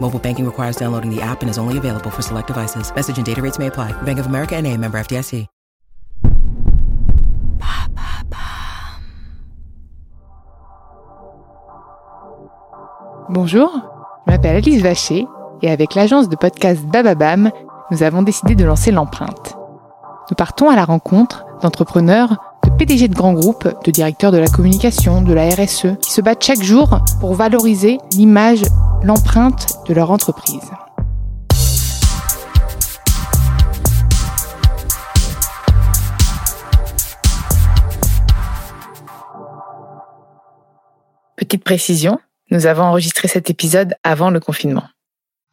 Mobile 0.00 0.18
banking 0.18 0.46
requires 0.46 0.76
downloading 0.76 1.14
the 1.14 1.20
app 1.20 1.42
and 1.42 1.50
is 1.50 1.58
only 1.58 1.76
available 1.76 2.10
for 2.10 2.22
select 2.22 2.46
devices. 2.46 2.90
Message 2.94 3.18
and 3.18 3.26
data 3.26 3.42
rates 3.42 3.58
may 3.58 3.66
apply. 3.66 3.92
Bank 4.02 4.18
of 4.18 4.26
America 4.26 4.56
and 4.56 4.66
a 4.66 4.76
member 4.76 4.98
FDIC. 4.98 5.46
Bonjour, 13.30 13.70
je 14.26 14.32
m'appelle 14.32 14.56
Alice 14.56 14.80
Vacher 14.82 15.26
et 15.60 15.70
avec 15.70 15.94
l'agence 15.94 16.30
de 16.30 16.36
podcast 16.36 16.82
Bababam, 16.86 17.50
nous 17.90 18.02
avons 18.02 18.22
décidé 18.22 18.54
de 18.54 18.64
lancer 18.64 18.90
l'empreinte. 18.90 19.54
Nous 20.30 20.34
partons 20.34 20.70
à 20.70 20.76
la 20.76 20.86
rencontre 20.86 21.44
d'entrepreneurs, 21.60 22.36
de 22.64 22.70
PDG 22.70 23.08
de 23.08 23.14
grands 23.14 23.34
groupes, 23.34 23.68
de 23.84 23.90
directeurs 23.90 24.32
de 24.32 24.38
la 24.38 24.46
communication, 24.46 25.20
de 25.20 25.34
la 25.34 25.46
RSE, 25.46 25.98
qui 26.00 26.10
se 26.10 26.22
battent 26.22 26.42
chaque 26.42 26.62
jour 26.62 27.00
pour 27.20 27.34
valoriser 27.34 27.98
l'image, 28.12 28.62
l'empreinte 29.02 29.77
de 29.88 29.94
leur 29.94 30.10
entreprise. 30.10 30.70
Petite 41.36 41.64
précision, 41.64 42.18
nous 42.50 42.66
avons 42.66 42.82
enregistré 42.82 43.28
cet 43.28 43.48
épisode 43.48 43.94
avant 44.04 44.30
le 44.30 44.40
confinement. 44.40 44.84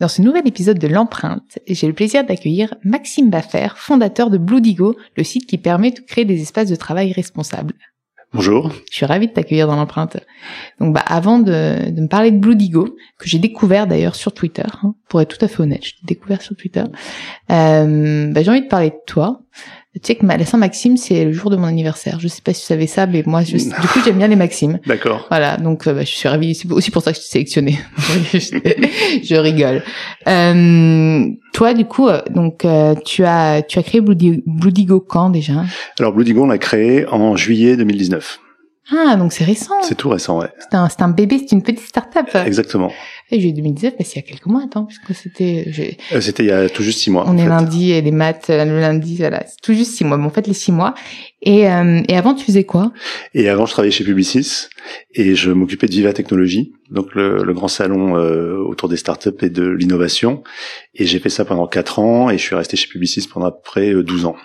Dans 0.01 0.09
ce 0.09 0.21
nouvel 0.21 0.45
épisode 0.45 0.77
de 0.77 0.89
l'empreinte, 0.89 1.57
j'ai 1.67 1.87
le 1.87 1.93
plaisir 1.93 2.25
d'accueillir 2.25 2.75
Maxime 2.83 3.29
Baffer, 3.29 3.69
fondateur 3.77 4.29
de 4.29 4.37
Bloodigo, 4.37 4.97
le 5.15 5.23
site 5.23 5.47
qui 5.47 5.57
permet 5.57 5.91
de 5.91 6.01
créer 6.01 6.25
des 6.25 6.41
espaces 6.41 6.69
de 6.69 6.75
travail 6.75 7.13
responsables. 7.13 7.73
Bonjour. 8.35 8.69
Je 8.91 8.97
suis 8.97 9.05
ravie 9.05 9.27
de 9.27 9.31
t'accueillir 9.31 9.65
dans 9.65 9.77
l'empreinte. 9.77 10.17
Donc, 10.81 10.93
bah, 10.93 11.03
avant 11.07 11.39
de, 11.39 11.89
me 11.95 12.07
parler 12.07 12.31
de 12.31 12.37
Bloodigo, 12.37 12.97
que 13.17 13.29
j'ai 13.29 13.39
découvert 13.39 13.87
d'ailleurs 13.87 14.15
sur 14.15 14.33
Twitter, 14.33 14.65
hein, 14.83 14.93
pour 15.07 15.21
être 15.21 15.37
tout 15.37 15.45
à 15.45 15.47
fait 15.47 15.61
honnête, 15.61 15.85
je 15.85 15.93
l'ai 15.93 16.05
découvert 16.05 16.41
sur 16.41 16.53
Twitter, 16.53 16.83
euh, 17.49 18.29
bah, 18.33 18.43
j'ai 18.43 18.51
envie 18.51 18.63
de 18.63 18.67
parler 18.67 18.89
de 18.89 18.99
toi. 19.07 19.41
Tu 19.95 20.01
sais 20.03 20.15
que 20.15 20.25
la 20.25 20.45
Saint-Maxime, 20.45 20.97
c'est 20.97 21.23
le 21.23 21.31
jour 21.31 21.49
de 21.49 21.55
mon 21.55 21.67
anniversaire. 21.67 22.19
Je 22.19 22.27
sais 22.27 22.41
pas 22.41 22.53
si 22.53 22.59
tu 22.61 22.67
savais 22.67 22.85
ça, 22.85 23.07
mais 23.07 23.23
moi, 23.25 23.43
je, 23.43 23.55
du 23.55 23.87
coup, 23.87 23.99
j'aime 24.03 24.17
bien 24.17 24.27
les 24.27 24.35
Maximes. 24.35 24.79
D'accord. 24.85 25.25
Voilà, 25.29 25.55
donc 25.55 25.87
euh, 25.87 25.93
bah, 25.93 26.01
je 26.01 26.09
suis 26.09 26.27
ravie. 26.27 26.53
C'est 26.53 26.69
aussi 26.69 26.91
pour 26.91 27.01
ça 27.01 27.13
que 27.13 27.17
je 27.17 27.23
t'ai 27.23 27.29
sélectionné. 27.29 27.79
je 28.33 29.35
rigole. 29.35 29.83
Euh, 30.27 31.25
toi, 31.53 31.73
du 31.73 31.85
coup, 31.85 32.09
euh, 32.09 32.19
donc 32.29 32.65
euh, 32.65 32.93
tu 33.05 33.23
as 33.23 33.61
tu 33.61 33.79
as 33.79 33.83
créé 33.83 34.01
Bloody, 34.01 34.43
Bloodigo 34.45 34.99
quand 34.99 35.29
déjà? 35.29 35.63
Alors 35.97 36.11
Bloodigo, 36.11 36.43
on 36.43 36.47
l'a 36.47 36.57
créé 36.57 37.07
en 37.07 37.37
juillet 37.37 37.77
2019. 37.77 38.39
Ah, 38.91 39.15
donc 39.15 39.33
c'est 39.33 39.43
récent. 39.43 39.73
C'est 39.81 39.95
tout 39.95 40.09
récent, 40.09 40.39
ouais. 40.39 40.49
C'est 40.59 40.75
un, 40.75 40.89
c'est 40.89 41.01
un 41.01 41.07
bébé, 41.09 41.39
c'est 41.39 41.53
une 41.55 41.63
petite 41.63 41.79
start-up. 41.87 42.27
Exactement. 42.45 42.91
Et 43.31 43.39
juillet 43.39 43.53
2019, 43.53 43.93
bah, 43.97 44.03
c'est 44.05 44.13
il 44.13 44.15
y 44.17 44.19
a 44.19 44.21
quelques 44.21 44.45
mois, 44.45 44.61
attends, 44.63 44.85
puisque 44.85 45.15
c'était... 45.15 45.65
j'ai- 45.69 45.97
Euh, 46.11 46.21
C'était 46.21 46.43
il 46.43 46.49
y 46.49 46.51
a 46.51 46.69
tout 46.69 46.83
juste 46.83 46.99
six 46.99 47.09
mois. 47.09 47.23
On 47.25 47.31
en 47.31 47.37
est 47.37 47.41
fait. 47.43 47.49
lundi 47.49 47.91
et 47.91 48.01
les 48.01 48.11
maths, 48.11 48.51
euh, 48.51 48.63
le 48.63 48.79
lundi, 48.79 49.17
voilà, 49.17 49.43
c'est 49.47 49.59
tout 49.63 49.73
juste 49.73 49.95
six 49.95 50.03
mois. 50.05 50.17
Bon, 50.17 50.25
en 50.25 50.29
fait, 50.29 50.45
les 50.45 50.53
six 50.53 50.71
mois. 50.71 50.93
Et, 51.41 51.67
euh, 51.67 52.01
et 52.07 52.15
avant, 52.15 52.35
tu 52.35 52.45
faisais 52.45 52.63
quoi? 52.63 52.91
Et 53.33 53.49
avant, 53.49 53.65
je 53.65 53.71
travaillais 53.71 53.91
chez 53.91 54.03
Publicis 54.03 54.67
et 55.15 55.33
je 55.33 55.49
m'occupais 55.49 55.87
de 55.87 55.91
Viva 55.91 56.13
Technologies, 56.13 56.73
donc 56.91 57.15
le, 57.15 57.43
le 57.43 57.53
grand 57.53 57.67
salon 57.67 58.15
euh, 58.17 58.57
autour 58.57 58.87
des 58.89 58.97
startups 58.97 59.29
et 59.41 59.49
de 59.49 59.67
l'innovation. 59.67 60.43
Et 60.93 61.05
j'ai 61.05 61.19
fait 61.19 61.29
ça 61.29 61.43
pendant 61.45 61.65
quatre 61.67 61.97
ans 61.99 62.29
et 62.29 62.37
je 62.37 62.43
suis 62.43 62.55
resté 62.55 62.77
chez 62.77 62.87
Publicis 62.87 63.27
pendant 63.31 63.47
à 63.47 63.51
peu 63.51 63.61
près 63.63 63.91
euh, 63.93 64.03
12 64.03 64.25
ans. 64.25 64.35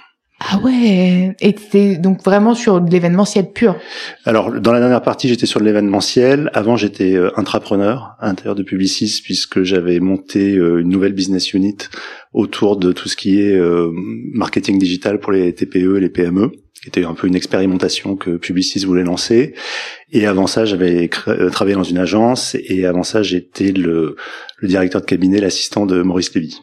Ah 0.40 0.58
ouais 0.58 1.36
Et 1.40 1.54
c'était 1.56 1.96
donc 1.96 2.24
vraiment 2.24 2.54
sur 2.54 2.80
de 2.80 2.90
l'événementiel 2.90 3.52
pur. 3.52 3.76
Alors, 4.24 4.50
dans 4.58 4.72
la 4.72 4.80
dernière 4.80 5.02
partie, 5.02 5.28
j'étais 5.28 5.46
sur 5.46 5.60
de 5.60 5.66
l'événementiel. 5.66 6.50
Avant, 6.54 6.76
j'étais 6.76 7.14
euh, 7.14 7.30
intrapreneur 7.38 8.16
à 8.18 8.26
l'intérieur 8.26 8.54
de 8.54 8.62
Publicis 8.62 9.20
puisque 9.22 9.62
j'avais 9.62 10.00
monté 10.00 10.56
euh, 10.56 10.80
une 10.80 10.88
nouvelle 10.88 11.12
business 11.12 11.52
unit 11.52 11.76
autour 12.32 12.78
de 12.78 12.92
tout 12.92 13.08
ce 13.08 13.16
qui 13.16 13.40
est 13.40 13.54
euh, 13.54 13.90
marketing 14.32 14.78
digital 14.78 15.20
pour 15.20 15.32
les 15.32 15.52
TPE 15.52 15.96
et 15.96 16.00
les 16.00 16.10
PME 16.10 16.52
qui 16.80 16.88
était 16.88 17.04
un 17.04 17.14
peu 17.14 17.26
une 17.26 17.36
expérimentation 17.36 18.16
que 18.16 18.36
Publicis 18.38 18.84
voulait 18.86 19.04
lancer. 19.04 19.54
Et 20.12 20.26
avant 20.26 20.46
ça, 20.46 20.64
j'avais 20.64 21.10
euh, 21.28 21.50
travaillé 21.50 21.76
dans 21.76 21.82
une 21.82 21.98
agence 21.98 22.56
et 22.58 22.86
avant 22.86 23.02
ça, 23.02 23.22
j'étais 23.22 23.72
le, 23.72 24.16
le 24.56 24.68
directeur 24.68 25.02
de 25.02 25.06
cabinet, 25.06 25.40
l'assistant 25.40 25.84
de 25.84 26.00
Maurice 26.02 26.34
Lévy. 26.34 26.62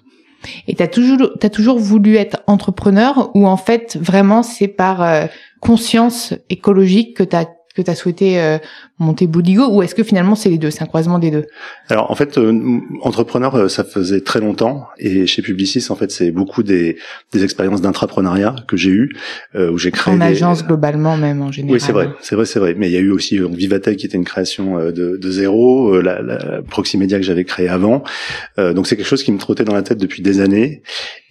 Et 0.67 0.75
t'as 0.75 0.87
toujours, 0.87 1.31
t'as 1.39 1.49
toujours 1.49 1.79
voulu 1.79 2.15
être 2.15 2.41
entrepreneur 2.47 3.31
ou 3.35 3.47
en 3.47 3.57
fait 3.57 3.97
vraiment 3.99 4.43
c'est 4.43 4.67
par 4.67 5.01
euh, 5.01 5.25
conscience 5.59 6.33
écologique 6.49 7.17
que 7.17 7.23
t'as 7.23 7.45
que 7.77 7.81
t'as 7.83 7.95
souhaité 7.95 8.41
euh, 8.41 8.57
monter 8.99 9.27
Boudigo 9.27 9.67
ou 9.71 9.83
est-ce 9.83 9.95
que 9.95 10.03
finalement 10.03 10.35
c'est 10.35 10.49
les 10.49 10.57
deux, 10.57 10.71
c'est 10.71 10.83
un 10.83 10.87
croisement 10.87 11.19
des 11.19 11.31
deux? 11.31 11.45
Alors 11.87 12.11
en 12.11 12.15
fait, 12.15 12.37
euh, 12.37 12.79
entrepreneur, 13.01 13.55
euh, 13.55 13.67
ça 13.69 13.83
faisait 13.83 14.21
très 14.21 14.39
longtemps 14.39 14.87
et 14.97 15.25
chez 15.27 15.41
Publicis, 15.41 15.85
en 15.89 15.95
fait, 15.95 16.11
c'est 16.11 16.31
beaucoup 16.31 16.63
des, 16.63 16.97
des 17.31 17.43
expériences 17.43 17.81
d'intrapreneuriat 17.81 18.55
que 18.67 18.75
j'ai 18.75 18.89
eues 18.89 19.11
euh, 19.55 19.71
où 19.71 19.77
j'ai 19.77 19.91
créé 19.91 20.13
En 20.13 20.17
des... 20.17 20.23
agence 20.25 20.65
globalement 20.65 21.15
même 21.15 21.41
en 21.41 21.51
général. 21.51 21.75
Oui, 21.75 21.79
c'est 21.79 21.93
vrai, 21.93 22.09
c'est 22.21 22.35
vrai, 22.35 22.45
c'est 22.45 22.59
vrai. 22.59 22.73
Mais 22.75 22.89
il 22.89 22.93
y 22.93 22.97
a 22.97 23.01
eu 23.01 23.11
aussi 23.11 23.39
euh, 23.39 23.47
Vivatech 23.47 23.97
qui 23.97 24.05
était 24.07 24.17
une 24.17 24.25
création 24.25 24.77
de, 24.77 25.17
de 25.17 25.31
zéro, 25.31 25.93
euh, 25.93 26.01
la, 26.01 26.21
la 26.21 26.61
Proximedia 26.63 27.17
que 27.17 27.23
j'avais 27.23 27.45
créée 27.45 27.69
avant. 27.69 28.03
Euh, 28.57 28.73
donc 28.73 28.87
c'est 28.87 28.97
quelque 28.97 29.07
chose 29.07 29.23
qui 29.23 29.31
me 29.31 29.37
trottait 29.37 29.63
dans 29.63 29.75
la 29.75 29.83
tête 29.83 29.99
depuis 29.99 30.21
des 30.21 30.41
années. 30.41 30.81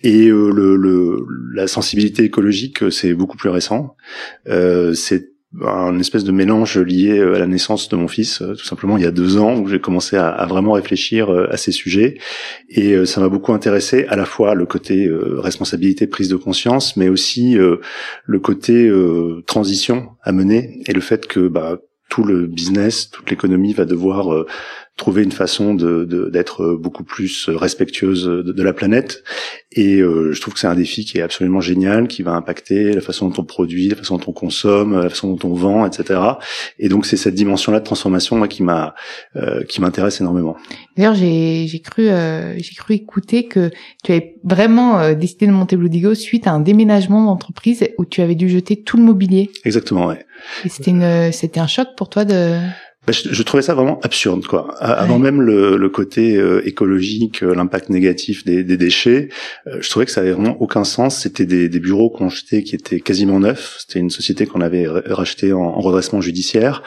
Et 0.03 0.29
euh, 0.29 0.51
le, 0.51 0.77
le, 0.77 1.27
la 1.53 1.67
sensibilité 1.67 2.23
écologique, 2.23 2.91
c'est 2.93 3.15
beaucoup 3.15 3.37
plus 3.37 3.51
récent. 3.51 3.97
Euh, 4.49 4.95
c'est 4.95 5.31
un 5.63 5.99
espèce 5.99 6.25
de 6.25 6.33
mélange 6.33 6.79
lié 6.79 7.19
euh, 7.19 7.35
à 7.35 7.39
la 7.39 7.47
naissance 7.47 7.89
de 7.89 7.97
mon 7.97 8.09
fils, 8.09 8.43
euh, 8.43 8.55
tout 8.55 8.65
simplement 8.65 8.97
il 8.97 9.05
y 9.05 9.07
a 9.07 9.11
deux 9.11 9.39
ans, 9.39 9.59
où 9.59 9.69
j'ai 9.69 9.81
commencé 9.81 10.17
à, 10.17 10.45
vraiment 10.47 10.73
réfléchir 10.73 11.33
euh, 11.33 11.49
à 11.51 11.57
ces 11.57 11.73
sujets. 11.73 12.19
Et 12.69 13.07
ça 13.07 13.21
m'a 13.21 13.29
beaucoup 13.29 13.53
intéressé, 13.53 14.07
à 14.09 14.17
la 14.17 14.25
fois 14.25 14.55
le 14.55 14.67
côté 14.67 15.09
responsabilité, 15.11 16.07
prise 16.07 16.29
de 16.29 16.37
conscience, 16.37 16.97
mais 16.97 17.09
aussi 17.09 17.57
le 17.57 18.39
côté 18.41 18.91
transition 19.47 20.09
à 20.23 20.33
mener 20.33 20.83
et 20.87 20.93
le 20.93 21.01
fait 21.01 21.27
que 21.27 21.49
bah, 21.49 21.79
tout 22.09 22.25
le 22.25 22.47
business, 22.47 23.11
toute 23.11 23.31
l'économie 23.31 23.73
va 23.73 23.85
devoir 23.85 24.45
trouver 24.97 25.23
une 25.23 25.33
façon 25.33 25.75
de 25.75 26.05
d'être 26.33 26.63
euh, 26.63 26.77
beaucoup 26.77 27.05
plus 27.05 27.49
respectueuse 27.49 28.25
de, 28.25 28.53
de 28.53 28.63
la 28.63 28.73
planète. 28.73 29.23
Et 29.73 30.01
euh, 30.01 30.33
je 30.33 30.41
trouve 30.41 30.55
que 30.55 30.61
c'est 30.61 30.67
un 30.67 30.75
défi 30.75 31.05
qui 31.05 31.19
est 31.19 31.23
absolument 31.23 31.61
génial, 31.61 32.09
qui 32.09 32.23
va 32.23 32.33
impacter 32.33 32.93
la 32.93 33.03
façon 33.03 33.29
dont 33.29 33.43
on 33.43 33.45
produit, 33.45 33.89
la 33.89 33.97
façon 33.97 34.17
dont 34.17 34.25
on 34.29 34.33
consomme, 34.33 34.99
la 34.99 35.11
façon 35.11 35.35
dont 35.35 35.49
on 35.49 35.55
vend, 35.55 35.87
etc. 35.87 36.19
Et 36.79 36.89
donc 36.89 37.05
c'est 37.05 37.19
cette 37.19 37.35
dimension-là 37.35 37.81
de 37.81 37.85
transformation 37.85 38.37
moi, 38.37 38.49
qui 38.49 38.63
m'a 38.63 38.95
euh, 39.37 39.65
qui 39.65 39.83
m'intéresse 39.83 40.21
énormément. 40.21 40.57
D'ailleurs, 40.97 41.15
j'ai 41.15 41.67
j'ai 41.67 41.81
cru 41.81 42.09
euh, 42.09 42.55
j'ai 42.59 42.75
cru 42.75 42.95
écouter 42.95 43.47
que 43.47 43.71
tu 44.03 44.13
avais 44.13 44.37
vraiment 44.45 44.99
euh, 44.99 45.15
décidé 45.15 45.47
de 45.47 45.53
monter 45.53 45.77
Bloodigo 45.77 46.15
suite 46.15 46.47
à 46.47 46.53
un 46.53 46.61
déménagement 46.61 47.25
d'entreprise 47.27 47.87
où 47.99 48.07
tu 48.07 48.23
avais 48.23 48.35
dû 48.35 48.49
jeter 48.49 48.83
tout 48.83 48.97
le 48.97 49.03
mobilier. 49.03 49.51
Exactement, 49.65 50.07
ouais. 50.07 50.25
Et 50.65 50.71
c'était 50.71 50.91
une 50.91 51.33
c'était 51.33 51.61
un 51.61 51.67
choc 51.67 51.89
pour 51.97 52.09
toi 52.09 52.25
de 52.25 52.59
Bah, 53.07 53.13
je, 53.13 53.33
je 53.33 53.43
trouvais 53.45 53.63
ça 53.63 53.75
vraiment 53.75 54.01
absurde, 54.03 54.45
quoi. 54.47 54.75
Avant 54.83 55.15
Ouais. 55.17 55.21
même 55.23 55.41
le, 55.41 55.77
le 55.77 55.89
côté 55.89 56.37
euh, 56.37 56.67
écologique, 56.67 57.43
euh, 57.45 57.55
l'impact 57.55 57.89
négatif 57.89 58.45
des, 58.45 58.65
des 58.65 58.77
déchets, 58.77 59.29
euh, 59.69 59.79
je 59.81 59.89
trouvais 59.89 60.07
que 60.07 60.11
ça 60.11 60.23
avait 60.23 60.33
vraiment 60.33 60.57
aucun 60.61 60.83
sens. 60.83 61.21
C'était 61.21 61.47
des, 61.47 61.69
des 61.69 61.79
bureaux 61.81 62.11
qu'on 62.11 62.29
jetait 62.29 62.63
qui 62.65 62.75
étaient 62.75 62.99
quasiment 63.01 63.39
neufs. 63.39 63.77
C'était 63.79 64.01
une 64.01 64.11
société 64.11 64.47
qu'on 64.47 64.61
avait 64.61 64.89
ra- 64.89 65.03
racheté 65.07 65.53
en, 65.53 65.61
en 65.61 65.81
redressement 65.81 66.21
judiciaire. 66.21 66.83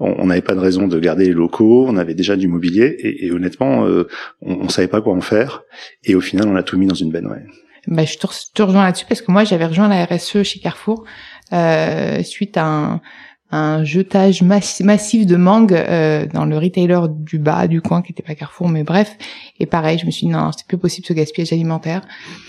On 0.00 0.14
on 0.18 0.26
n'avait 0.26 0.40
pas 0.40 0.54
de 0.54 0.60
raison 0.60 0.88
de 0.88 0.98
garder 0.98 1.26
les 1.26 1.32
locaux. 1.34 1.84
On 1.86 1.96
avait 1.98 2.14
déjà 2.14 2.36
du 2.36 2.48
mobilier 2.48 2.86
et, 2.98 3.26
et 3.26 3.30
honnêtement, 3.32 3.84
euh, 3.86 4.08
on, 4.40 4.54
on 4.54 4.68
savait 4.70 4.88
pas 4.88 5.00
quoi 5.02 5.12
en 5.14 5.20
faire. 5.20 5.62
Et 6.04 6.14
au 6.14 6.20
final, 6.22 6.48
on 6.48 6.56
a 6.56 6.62
tout 6.62 6.78
mis 6.78 6.86
dans 6.86 6.94
une 6.94 7.10
benne. 7.12 7.26
Ouais. 7.26 7.44
bah, 7.88 8.04
je 8.06 8.16
te 8.16 8.62
rejoins 8.62 8.84
là-dessus 8.84 9.06
parce 9.08 9.20
que 9.22 9.30
moi 9.30 9.44
j'avais 9.44 9.66
rejoint 9.66 9.88
la 9.88 10.04
RSE 10.06 10.42
chez 10.44 10.60
Carrefour 10.60 11.04
euh, 11.52 12.22
suite 12.22 12.56
à 12.56 12.64
un 12.66 13.00
un 13.50 13.82
jetage 13.82 14.42
massif 14.42 15.26
de 15.26 15.36
mangue 15.36 15.72
euh, 15.72 16.26
dans 16.26 16.44
le 16.44 16.58
retailer 16.58 17.00
du 17.08 17.38
bas 17.38 17.66
du 17.66 17.80
coin 17.80 18.02
qui 18.02 18.12
était 18.12 18.22
pas 18.22 18.34
Carrefour 18.34 18.68
mais 18.68 18.84
bref. 18.84 19.16
Et 19.58 19.66
pareil 19.66 19.98
je 19.98 20.06
me 20.06 20.10
suis 20.10 20.26
dit 20.26 20.32
non 20.32 20.50
c'est 20.56 20.66
plus 20.66 20.78
possible 20.78 21.06
ce 21.06 21.14
gaspillage 21.14 21.52
alimentaire. 21.52 22.02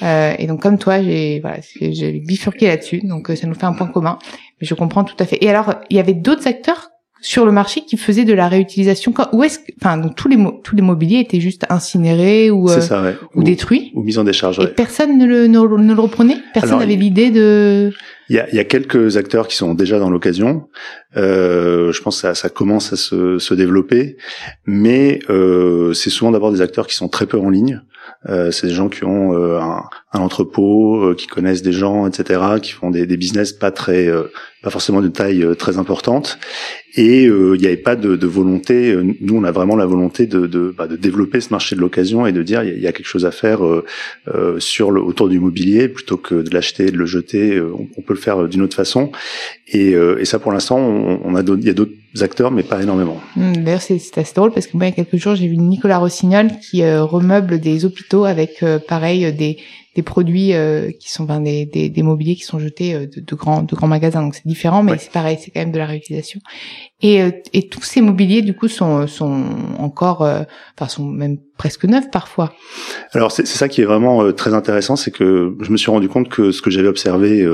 Euh, 0.04 0.34
et 0.38 0.48
donc 0.48 0.62
comme 0.62 0.78
toi 0.78 1.01
j'ai 1.01 1.40
voilà 1.40 1.57
j'ai 1.80 2.19
bifurqué 2.19 2.68
là-dessus. 2.68 3.01
Donc 3.04 3.30
euh, 3.30 3.36
ça 3.36 3.48
nous 3.48 3.56
fait 3.56 3.66
un 3.66 3.74
point 3.74 3.88
commun. 3.88 4.19
Mais 4.60 4.68
je 4.68 4.74
comprends 4.74 5.06
tout 5.06 5.16
à 5.19 5.25
fait. 5.25 5.38
Et 5.42 5.50
alors 5.50 5.75
il 5.90 5.96
y 5.96 6.00
avait 6.00 6.13
d'autres 6.13 6.48
acteurs 6.48 6.90
sur 7.22 7.45
le 7.45 7.52
marché 7.52 7.81
qui 7.81 7.98
faisaient 7.98 8.25
de 8.25 8.34
la 8.34 8.48
réutilisation 8.48 9.13
où 9.34 9.44
est-ce 9.44 9.60
enfin 9.81 9.98
donc 9.98 10.16
tous 10.16 10.28
les 10.30 10.38
tous 10.63 10.75
les 10.75 10.81
mobiliers 10.81 11.19
étaient 11.19 11.42
juste 11.42 11.66
incinérés 11.69 12.50
ou 12.50 12.69
euh, 12.69 12.80
ça, 12.80 13.02
ouais. 13.02 13.16
ou, 13.36 13.44
détruits 13.44 13.92
ou 13.94 14.04
mis 14.04 14.18
en 14.18 14.24
décharge 14.24 14.60
et 14.60 14.68
personne 14.68 15.18
ne 15.18 15.25
le 15.25 15.48
ne, 15.48 15.94
le 15.94 16.02
reprenait? 16.02 16.38
Personne 16.54 16.80
n'avait 16.80 16.95
l'idée 16.95 17.30
de 17.30 17.94
il 18.30 18.36
y 18.36 18.60
a, 18.60 18.64
quelques 18.64 19.18
acteurs 19.18 19.48
qui 19.48 19.56
sont 19.56 19.74
déjà 19.74 19.98
dans 19.98 20.12
l'occasion. 20.12 20.70
Euh, 21.18 21.92
je 21.92 22.02
pense 22.02 22.22
que 22.22 22.34
ça, 22.36 22.50
commence 22.50 22.94
à 22.94 22.96
se, 22.96 23.40
se 23.40 23.54
développer, 23.56 24.18
mais 24.66 25.20
euh, 25.30 25.94
c'est 25.94 26.12
souvent 26.12 26.31
d'abord 26.31 26.52
des 26.52 26.62
acteurs 26.62 26.86
qui 26.86 26.96
sont 26.96 27.10
très 27.10 27.26
peu 27.26 27.40
en 27.40 27.50
ligne. 27.50 27.81
Euh, 28.27 28.51
c'est 28.51 28.68
des 28.68 28.74
gens 28.74 28.89
qui 28.89 29.06
ont 29.06 29.33
euh, 29.33 29.60
un, 29.60 29.83
un, 30.12 30.19
entrepôt, 30.19 31.01
euh, 31.01 31.16
qui 31.16 31.27
connaissent 31.27 31.62
des 31.62 31.71
gens, 31.71 32.06
etc., 32.06 32.42
qui 32.62 32.74
font 32.74 32.89
des, 32.89 33.06
des 33.06 33.16
business 33.16 33.54
pas 33.54 33.71
très, 33.71 34.10
pas 34.62 34.69
forcément 34.69 35.01
de 35.01 35.07
taille 35.07 35.45
très 35.57 35.77
importante. 35.77 36.38
Et 36.95 37.24
il 37.24 37.60
n'y 37.60 37.68
avait 37.68 37.77
pas 37.77 37.95
de, 37.95 38.16
de, 38.16 38.27
volonté. 38.27 38.98
Nous, 39.21 39.36
on 39.36 39.44
a 39.44 39.51
vraiment 39.51 39.77
la 39.77 39.86
volonté 39.86 40.25
de, 40.25 40.48
de, 40.48 40.74
bah, 40.75 40.88
de 40.88 40.98
développer 40.98 41.39
ce 41.39 41.51
marché 41.51 41.75
de 41.75 41.81
l'occasion 41.81 42.25
et 42.25 42.33
de 42.33 42.44
dire 42.44 42.63
il 42.63 42.80
y, 42.80 42.88
a 42.88 42.92
quelque 42.92 43.06
chose 43.06 43.25
à 43.25 43.31
faire 43.31 43.60
sur 44.57 44.92
le, 44.92 45.00
autour 45.00 45.30
du 45.30 45.39
mobilier 45.39 45.88
plutôt 45.88 46.18
que 46.18 46.36
de 46.36 46.54
l'acheter, 46.54 46.92
de 46.92 46.98
le 46.98 47.06
jeter. 47.06 47.62
On, 47.62 47.88
on, 47.95 48.01
peut 48.01 48.13
le 48.13 48.19
faire 48.19 48.48
d'une 48.50 48.63
autre 48.63 48.75
façon. 48.75 49.12
Et, 49.68 49.92
et 49.92 50.25
ça, 50.25 50.39
pour 50.39 50.51
l'instant, 50.51 50.80
on, 50.80 51.21
on, 51.24 51.36
a 51.36 51.42
il 51.42 51.63
y 51.63 51.69
a 51.69 51.74
d'autres 51.74 51.94
acteurs, 52.21 52.51
mais 52.51 52.63
pas 52.63 52.81
énormément. 52.81 53.19
Mmh, 53.35 53.53
d'ailleurs, 53.63 53.81
c'est 53.81 54.17
assez 54.17 54.33
drôle 54.33 54.51
parce 54.51 54.67
que 54.67 54.75
moi, 54.75 54.85
il 54.88 54.89
y 54.89 54.91
a 54.91 54.95
quelques 54.95 55.17
jours, 55.17 55.35
j'ai 55.35 55.47
vu 55.47 55.57
Nicolas 55.57 56.00
Rossignol 56.00 56.50
qui 56.59 56.81
euh, 56.83 57.03
remeuble 57.03 57.59
des 57.59 57.85
hôpitaux 57.85 58.25
avec, 58.25 58.63
euh, 58.63 58.79
pareil, 58.79 59.31
des, 59.33 59.57
des 59.95 60.01
produits 60.01 60.53
euh, 60.53 60.91
qui 60.91 61.11
sont 61.11 61.23
ben, 61.23 61.41
des, 61.41 61.65
des, 61.65 61.89
des, 61.89 62.03
mobiliers 62.03 62.35
qui 62.35 62.44
sont 62.44 62.59
jetés 62.59 62.94
de, 62.94 63.21
de, 63.21 63.35
grands 63.35 63.63
de 63.63 63.75
grands 63.75 63.88
magasins. 63.88 64.21
Donc 64.21 64.35
c'est 64.35 64.47
différent, 64.47 64.83
mais 64.83 64.97
c'est 64.97 65.11
pareil, 65.11 65.38
c'est 65.39 65.51
quand 65.51 65.59
même 65.59 65.71
de 65.71 65.77
la 65.77 65.85
réutilisation. 65.85 66.39
Et, 67.01 67.22
et 67.54 67.69
tous 67.69 67.84
ces 67.84 68.01
mobiliers, 68.01 68.42
du 68.42 68.54
coup, 68.54 68.68
sont, 68.68 69.07
sont 69.07 69.46
encore, 69.78 70.22
enfin, 70.22 70.88
sont 70.90 71.06
même 71.06 71.38
presque 71.57 71.86
neufs 71.86 72.10
parfois. 72.12 72.54
Alors 73.13 73.31
c'est 73.31 73.46
ça 73.46 73.68
qui 73.68 73.81
est 73.81 73.86
vraiment 73.86 74.31
très 74.34 74.54
intéressant, 74.54 74.96
c'est 74.96 75.12
que 75.12 75.56
je 75.62 75.72
me 75.72 75.78
suis 75.78 75.92
rendu 75.92 76.07
compte 76.07 76.30
que 76.30 76.51
ce 76.51 76.62
que 76.62 76.69
j'avais 76.69 76.88
observé 76.88 77.46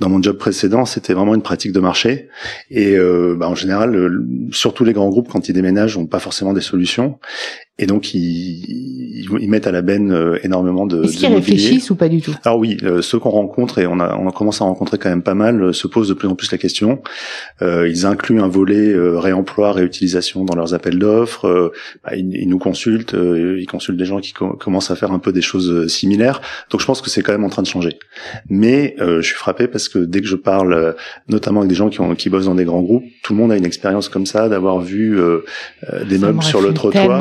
dans 0.00 0.08
mon 0.08 0.22
job 0.22 0.36
précédent, 0.36 0.84
c'était 0.84 1.14
vraiment 1.14 1.34
une 1.34 1.42
pratique 1.42 1.72
de 1.72 1.80
marché. 1.80 2.28
Et 2.70 2.96
bah, 3.36 3.48
en 3.48 3.54
général, 3.54 4.10
surtout 4.50 4.84
les 4.84 4.94
grands 4.94 5.10
groupes, 5.10 5.28
quand 5.28 5.48
ils 5.48 5.52
déménagent, 5.52 5.98
n'ont 5.98 6.06
pas 6.06 6.18
forcément 6.18 6.54
des 6.54 6.62
solutions. 6.62 7.18
Et 7.78 7.86
donc 7.86 8.14
ils, 8.14 9.26
ils, 9.38 9.50
mettent 9.50 9.66
à 9.66 9.72
la 9.72 9.82
benne 9.82 10.10
euh, 10.10 10.38
énormément 10.42 10.86
de. 10.86 11.04
Est-ce 11.04 11.18
qu'ils 11.18 11.34
réfléchissent 11.34 11.90
ou 11.90 11.94
pas 11.94 12.08
du 12.08 12.22
tout? 12.22 12.34
Alors 12.42 12.58
oui, 12.58 12.78
euh, 12.82 13.02
ceux 13.02 13.18
qu'on 13.18 13.28
rencontre 13.28 13.78
et 13.78 13.86
on 13.86 14.00
a 14.00 14.16
on 14.16 14.30
commence 14.30 14.62
à 14.62 14.64
rencontrer 14.64 14.96
quand 14.96 15.10
même 15.10 15.22
pas 15.22 15.34
mal 15.34 15.62
euh, 15.62 15.72
se 15.74 15.86
posent 15.86 16.08
de 16.08 16.14
plus 16.14 16.26
en 16.26 16.34
plus 16.34 16.50
la 16.50 16.56
question. 16.56 17.02
Euh, 17.60 17.86
ils 17.86 18.06
incluent 18.06 18.40
un 18.40 18.48
volet 18.48 18.85
réemploi, 18.94 19.72
réutilisation 19.72 20.44
dans 20.44 20.54
leurs 20.54 20.74
appels 20.74 20.98
d'offres. 20.98 21.72
Bah, 22.04 22.14
ils, 22.16 22.48
nous 22.48 22.58
consultent, 22.58 23.14
ils 23.14 23.66
consultent 23.66 23.96
des 23.96 24.04
gens 24.04 24.20
qui 24.20 24.32
commencent 24.32 24.90
à 24.90 24.96
faire 24.96 25.12
un 25.12 25.18
peu 25.18 25.32
des 25.32 25.42
choses 25.42 25.86
similaires. 25.88 26.40
Donc 26.70 26.80
je 26.80 26.86
pense 26.86 27.00
que 27.00 27.10
c'est 27.10 27.22
quand 27.22 27.32
même 27.32 27.44
en 27.44 27.48
train 27.48 27.62
de 27.62 27.66
changer. 27.66 27.98
Mais 28.48 28.96
je 28.98 29.20
suis 29.22 29.34
frappé 29.34 29.68
parce 29.68 29.88
que 29.88 29.98
dès 29.98 30.20
que 30.20 30.26
je 30.26 30.36
parle, 30.36 30.94
notamment 31.28 31.60
avec 31.60 31.68
des 31.68 31.74
gens 31.74 31.88
qui, 31.88 32.00
ont, 32.00 32.14
qui 32.14 32.28
bossent 32.30 32.46
dans 32.46 32.54
des 32.54 32.64
grands 32.64 32.82
groupes, 32.82 33.04
tout 33.22 33.32
le 33.32 33.38
monde 33.38 33.52
a 33.52 33.56
une 33.56 33.66
expérience 33.66 34.08
comme 34.08 34.26
ça 34.26 34.48
d'avoir 34.48 34.80
vu 34.80 35.18
des 36.08 36.18
meubles 36.18 36.42
sur 36.42 36.60
le 36.60 36.72
trottoir. 36.74 37.18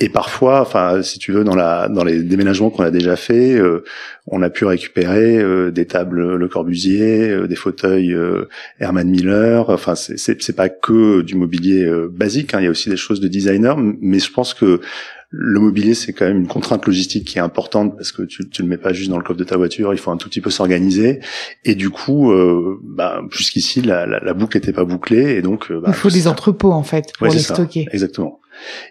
Et 0.00 0.08
parfois, 0.08 0.60
enfin, 0.60 1.02
si 1.02 1.18
tu 1.18 1.32
veux, 1.32 1.44
dans 1.44 1.54
la 1.54 1.88
dans 1.88 2.04
les 2.04 2.22
déménagements 2.22 2.70
qu'on 2.70 2.84
a 2.84 2.90
déjà 2.90 3.16
fait, 3.16 3.54
euh, 3.54 3.84
on 4.30 4.42
a 4.42 4.50
pu 4.50 4.64
récupérer 4.64 5.38
euh, 5.38 5.70
des 5.70 5.86
tables 5.86 6.36
Le 6.36 6.48
Corbusier, 6.48 7.30
euh, 7.30 7.46
des 7.46 7.56
fauteuils 7.56 8.16
Herman 8.80 9.08
Miller. 9.08 9.68
Enfin, 9.70 9.94
c'est 9.94 10.56
pas 10.56 10.68
que 10.68 11.22
du 11.22 11.34
mobilier 11.34 11.90
basique. 12.10 12.54
Hein, 12.54 12.60
il 12.60 12.64
y 12.64 12.66
a 12.66 12.70
aussi 12.70 12.88
des 12.88 12.96
choses 12.96 13.20
de 13.20 13.28
designer, 13.28 13.76
mais 13.78 14.18
je 14.18 14.30
pense 14.30 14.54
que 14.54 14.80
le 15.30 15.60
mobilier, 15.60 15.92
c'est 15.92 16.14
quand 16.14 16.26
même 16.26 16.38
une 16.38 16.46
contrainte 16.46 16.86
logistique 16.86 17.26
qui 17.26 17.36
est 17.36 17.42
importante 17.42 17.96
parce 17.96 18.12
que 18.12 18.22
tu, 18.22 18.48
tu 18.48 18.62
le 18.62 18.68
mets 18.68 18.78
pas 18.78 18.94
juste 18.94 19.10
dans 19.10 19.18
le 19.18 19.22
coffre 19.22 19.38
de 19.38 19.44
ta 19.44 19.58
voiture, 19.58 19.92
il 19.92 19.98
faut 19.98 20.10
un 20.10 20.16
tout 20.16 20.28
petit 20.28 20.40
peu 20.40 20.48
s'organiser. 20.48 21.20
Et 21.64 21.74
du 21.74 21.90
coup, 21.90 22.32
euh, 22.32 22.78
bah, 22.82 23.20
jusqu'ici, 23.30 23.82
la, 23.82 24.06
la, 24.06 24.20
la, 24.20 24.32
boucle 24.32 24.56
n'était 24.56 24.72
pas 24.72 24.84
bouclée 24.84 25.36
et 25.36 25.42
donc. 25.42 25.70
Bah, 25.70 25.88
il 25.88 25.92
faut 25.92 26.08
des 26.08 26.28
entrepôts 26.28 26.72
en 26.72 26.82
fait 26.82 27.12
pour 27.18 27.26
les 27.26 27.38
stocker. 27.38 27.86
exactement. 27.92 28.40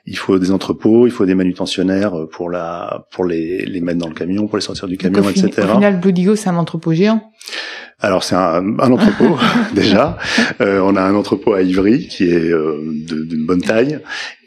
Il 0.06 0.18
faut 0.18 0.40
des 0.40 0.52
entrepôts, 0.52 1.08
il 1.08 1.12
faut 1.12 1.26
des 1.26 1.36
manutentionnaires 1.36 2.14
pour 2.32 2.50
la, 2.50 3.08
pour 3.12 3.26
les, 3.26 3.66
les 3.66 3.82
mettre 3.82 4.00
dans 4.00 4.10
le 4.10 4.16
camion, 4.16 4.48
pour 4.48 4.58
les 4.58 4.64
sortir 4.64 4.88
du 4.88 4.98
camion, 4.98 5.28
etc. 5.30 5.52
Au 5.58 5.76
final, 5.76 6.00
Bloodigo, 6.00 6.36
c'est 6.36 6.50
un 6.50 6.58
entrepôt 6.58 6.94
géant. 6.94 7.32
Alors 8.00 8.24
c'est 8.24 8.36
un, 8.36 8.80
un, 8.80 8.92
entrepôt 8.92 9.38
déjà. 9.74 10.18
Euh, 10.62 10.82
on 10.82 10.96
a 10.96 11.02
un 11.02 11.16
entrepôt 11.16 11.54
à 11.54 11.64
Ivry 11.64 12.08
qui 12.08 12.30
est 12.30 12.52
euh, 12.52 12.80
d'une 13.08 13.46
bonne 13.46 13.62
taille 13.62 14.00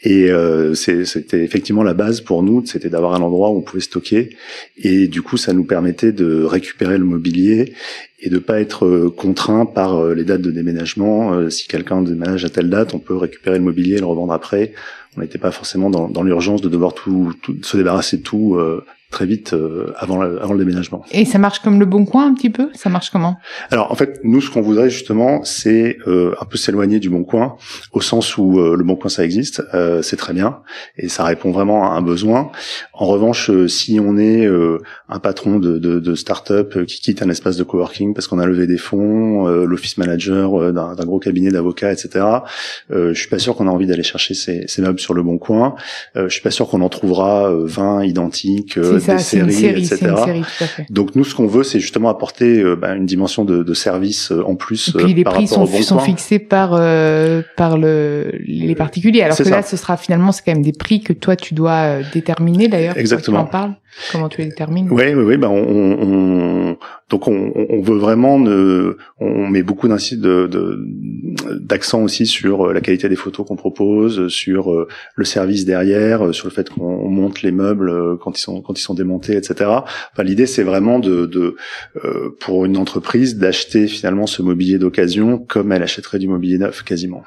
et 0.03 0.31
euh, 0.31 0.75
c'était 0.75 1.43
effectivement 1.43 1.83
la 1.83 1.93
base 1.93 2.21
pour 2.21 2.43
nous, 2.43 2.65
c'était 2.65 2.89
d'avoir 2.89 3.15
un 3.15 3.21
endroit 3.21 3.51
où 3.51 3.59
on 3.59 3.61
pouvait 3.61 3.83
stocker 3.83 4.37
et 4.79 5.09
du 5.09 5.21
coup 5.21 5.37
ça 5.37 5.53
nous 5.53 5.65
permettait 5.65 6.13
de 6.13 6.43
récupérer 6.43 6.97
le 6.97 7.05
mobilier 7.05 7.75
et 8.21 8.31
de 8.31 8.39
pas 8.39 8.61
être 8.61 8.87
euh, 8.87 9.11
contraint 9.15 9.67
par 9.67 9.97
euh, 9.97 10.15
les 10.15 10.25
dates 10.25 10.43
de 10.43 10.51
déménagement. 10.51 11.51
si 11.51 11.67
quelqu'un 11.67 12.03
déménage 12.03 12.45
à 12.45 12.51
telle 12.51 12.71
date, 12.71 12.95
on 12.95 12.99
peut 12.99 13.17
récupérer 13.17 13.59
le 13.59 13.65
mobilier 13.65 13.97
et 13.97 14.01
le 14.01 14.07
revendre 14.07 14.33
après. 14.33 14.73
On 15.17 15.21
n'était 15.21 15.39
pas 15.39 15.51
forcément 15.51 15.91
dans, 15.91 16.23
l'urgence 16.23 16.61
de 16.61 16.69
devoir 16.69 16.95
tout, 16.95 17.35
tout, 17.43 17.57
se 17.63 17.77
débarrasser 17.77 18.19
de 18.19 18.23
tout 18.23 18.59
très 19.11 19.27
vite 19.27 19.53
euh, 19.53 19.93
avant, 19.97 20.23
le, 20.23 20.41
avant 20.41 20.53
le 20.53 20.61
déménagement. 20.61 21.05
Et 21.11 21.25
ça 21.25 21.39
marche 21.39 21.59
comme 21.59 21.81
le 21.81 21.87
Bon 21.87 22.05
Coin 22.05 22.27
un 22.27 22.35
petit 22.35 22.51
peu? 22.51 22.71
Ça 22.75 22.89
marche 22.89 23.11
comment? 23.11 23.39
Alors 23.71 23.91
en 23.91 23.97
fait, 23.97 24.21
nous 24.23 24.41
ce 24.41 24.51
qu'on 24.51 24.61
voudrait 24.61 24.89
justement, 24.89 25.43
c'est 25.43 25.99
euh, 26.07 26.35
un 26.41 26.45
peu 26.45 26.57
s'éloigner 26.57 27.01
du 27.01 27.11
Bon 27.11 27.25
Coin, 27.25 27.57
au 27.93 28.01
sens 28.01 28.39
où 28.39 28.61
euh, 28.61 28.77
le 28.77 28.85
Bon 28.85 28.95
Coin 28.95 29.11
ça 29.11 29.25
existe, 29.25 29.63
c'est 30.03 30.17
très 30.17 30.33
bien 30.33 30.61
et 30.97 31.09
ça 31.09 31.25
répond 31.25 31.51
vraiment 31.51 31.91
à 31.91 31.97
un 31.97 32.03
besoin. 32.03 32.51
En 32.93 33.07
revanche, 33.07 33.51
si 33.67 33.99
on 34.01 34.17
est 34.17 34.47
un 35.09 35.19
patron 35.19 35.59
de, 35.59 35.79
de, 35.79 35.99
de 35.99 36.15
start-up 36.15 36.85
qui 36.85 37.01
quitte 37.01 37.23
un 37.23 37.29
espace 37.29 37.57
de 37.57 37.65
coworking 37.65 38.15
parce 38.15 38.29
qu'on 38.29 38.39
a 38.39 38.47
levé 38.47 38.67
des 38.67 38.77
fonds, 38.77 39.47
l'office 39.47 39.99
manager 39.99 40.73
d'un 40.73 41.05
gros 41.05 41.19
cabinet 41.19 41.51
d'avocats, 41.51 41.93
etc. 41.93 42.25
je 42.91 43.13
suis 43.13 43.29
pas 43.29 43.39
sûr 43.39 43.57
qu'on 43.57 43.67
a 43.67 43.71
envie 43.71 43.87
d'aller 43.87 44.03
chercher 44.03 44.35
ces, 44.35 44.65
ces 44.69 44.83
meubles 44.83 45.01
sur 45.01 45.15
le 45.15 45.23
Bon 45.23 45.39
Coin. 45.39 45.75
je 46.15 46.29
suis 46.29 46.43
pas 46.43 46.51
sûr 46.51 46.69
qu'on 46.69 46.83
en 46.83 46.89
trouvera 46.89 47.51
20 47.53 48.05
identiques 48.05 48.79
des 49.07 49.19
séries, 49.19 49.85
etc. 49.85 50.15
Donc 50.91 51.15
nous, 51.15 51.25
ce 51.25 51.35
qu'on 51.35 51.47
veut, 51.47 51.63
c'est 51.63 51.81
justement 51.81 52.09
apporter 52.09 52.61
euh, 52.61 52.77
bah, 52.77 52.95
une 52.95 53.07
dimension 53.07 53.45
de, 53.45 53.63
de 53.63 53.75
service 53.75 54.33
euh, 54.33 54.43
en 54.45 54.55
plus. 54.55 54.89
Et 54.89 54.93
puis 55.03 55.15
les 55.15 55.25
prix 55.25 55.47
sont, 55.47 55.67
sont 55.67 55.99
fixés 55.99 56.39
par 56.39 56.73
euh, 56.75 57.43
par 57.57 57.79
le 57.79 58.33
les 58.47 58.75
particuliers. 58.75 59.23
Alors 59.23 59.37
que 59.37 59.49
là, 59.49 59.63
ce 59.63 59.77
sera 59.77 59.97
finalement, 59.97 60.33
c'est 60.33 60.43
quand 60.45 60.53
même 60.53 60.63
des 60.63 60.73
prix 60.73 61.01
que 61.01 61.13
toi 61.13 61.37
tu 61.37 61.55
dois 61.55 62.03
déterminer 62.13 62.69
d'ailleurs. 62.69 62.97
Exactement. 62.97 63.39
Tu 63.39 63.43
en 63.43 63.47
parles. 63.47 63.75
Comment 64.13 64.29
tu 64.29 64.41
les 64.41 64.49
détermines 64.49 64.89
Oui, 64.91 65.15
oui, 65.15 65.23
oui. 65.23 65.37
Ben 65.37 65.49
on, 65.49 65.57
on, 65.59 66.79
donc 67.09 67.29
on, 67.29 67.53
on, 67.69 67.81
veut 67.83 67.99
vraiment, 67.99 68.39
ne, 68.39 68.97
on 69.19 69.49
met 69.49 69.63
beaucoup 69.63 69.89
d'accent 71.61 72.03
aussi 72.03 72.27
sur 72.27 72.73
la 72.73 72.81
qualité 72.81 73.09
des 73.09 73.17
photos 73.17 73.47
qu'on 73.47 73.57
propose, 73.57 74.29
sur 74.29 74.87
le 75.15 75.25
service 75.25 75.65
derrière, 75.65 76.35
sur 76.35 76.47
le 76.47 76.53
fait 76.53 76.71
qu'on 76.71 77.09
monte 77.09 77.43
les 77.43 77.53
meubles 77.53 78.19
quand 78.19 78.39
ils 78.39 78.43
sont 78.43 78.63
quand 78.63 78.79
ils 78.79 78.83
sont 78.83 78.95
démontés, 78.95 79.37
etc. 79.37 79.71
Enfin, 80.13 80.23
l'idée 80.23 80.47
c'est 80.47 80.63
vraiment 80.63 80.99
de, 80.99 81.27
de 81.27 81.57
euh, 82.05 82.37
pour 82.41 82.65
une 82.65 82.77
entreprise 82.77 83.37
d'acheter 83.37 83.87
finalement 83.87 84.27
ce 84.27 84.43
mobilier 84.43 84.79
d'occasion 84.79 85.39
comme 85.39 85.73
elle 85.73 85.83
achèterait 85.83 86.19
du 86.19 86.29
mobilier 86.29 86.59
neuf 86.59 86.83
quasiment. 86.83 87.25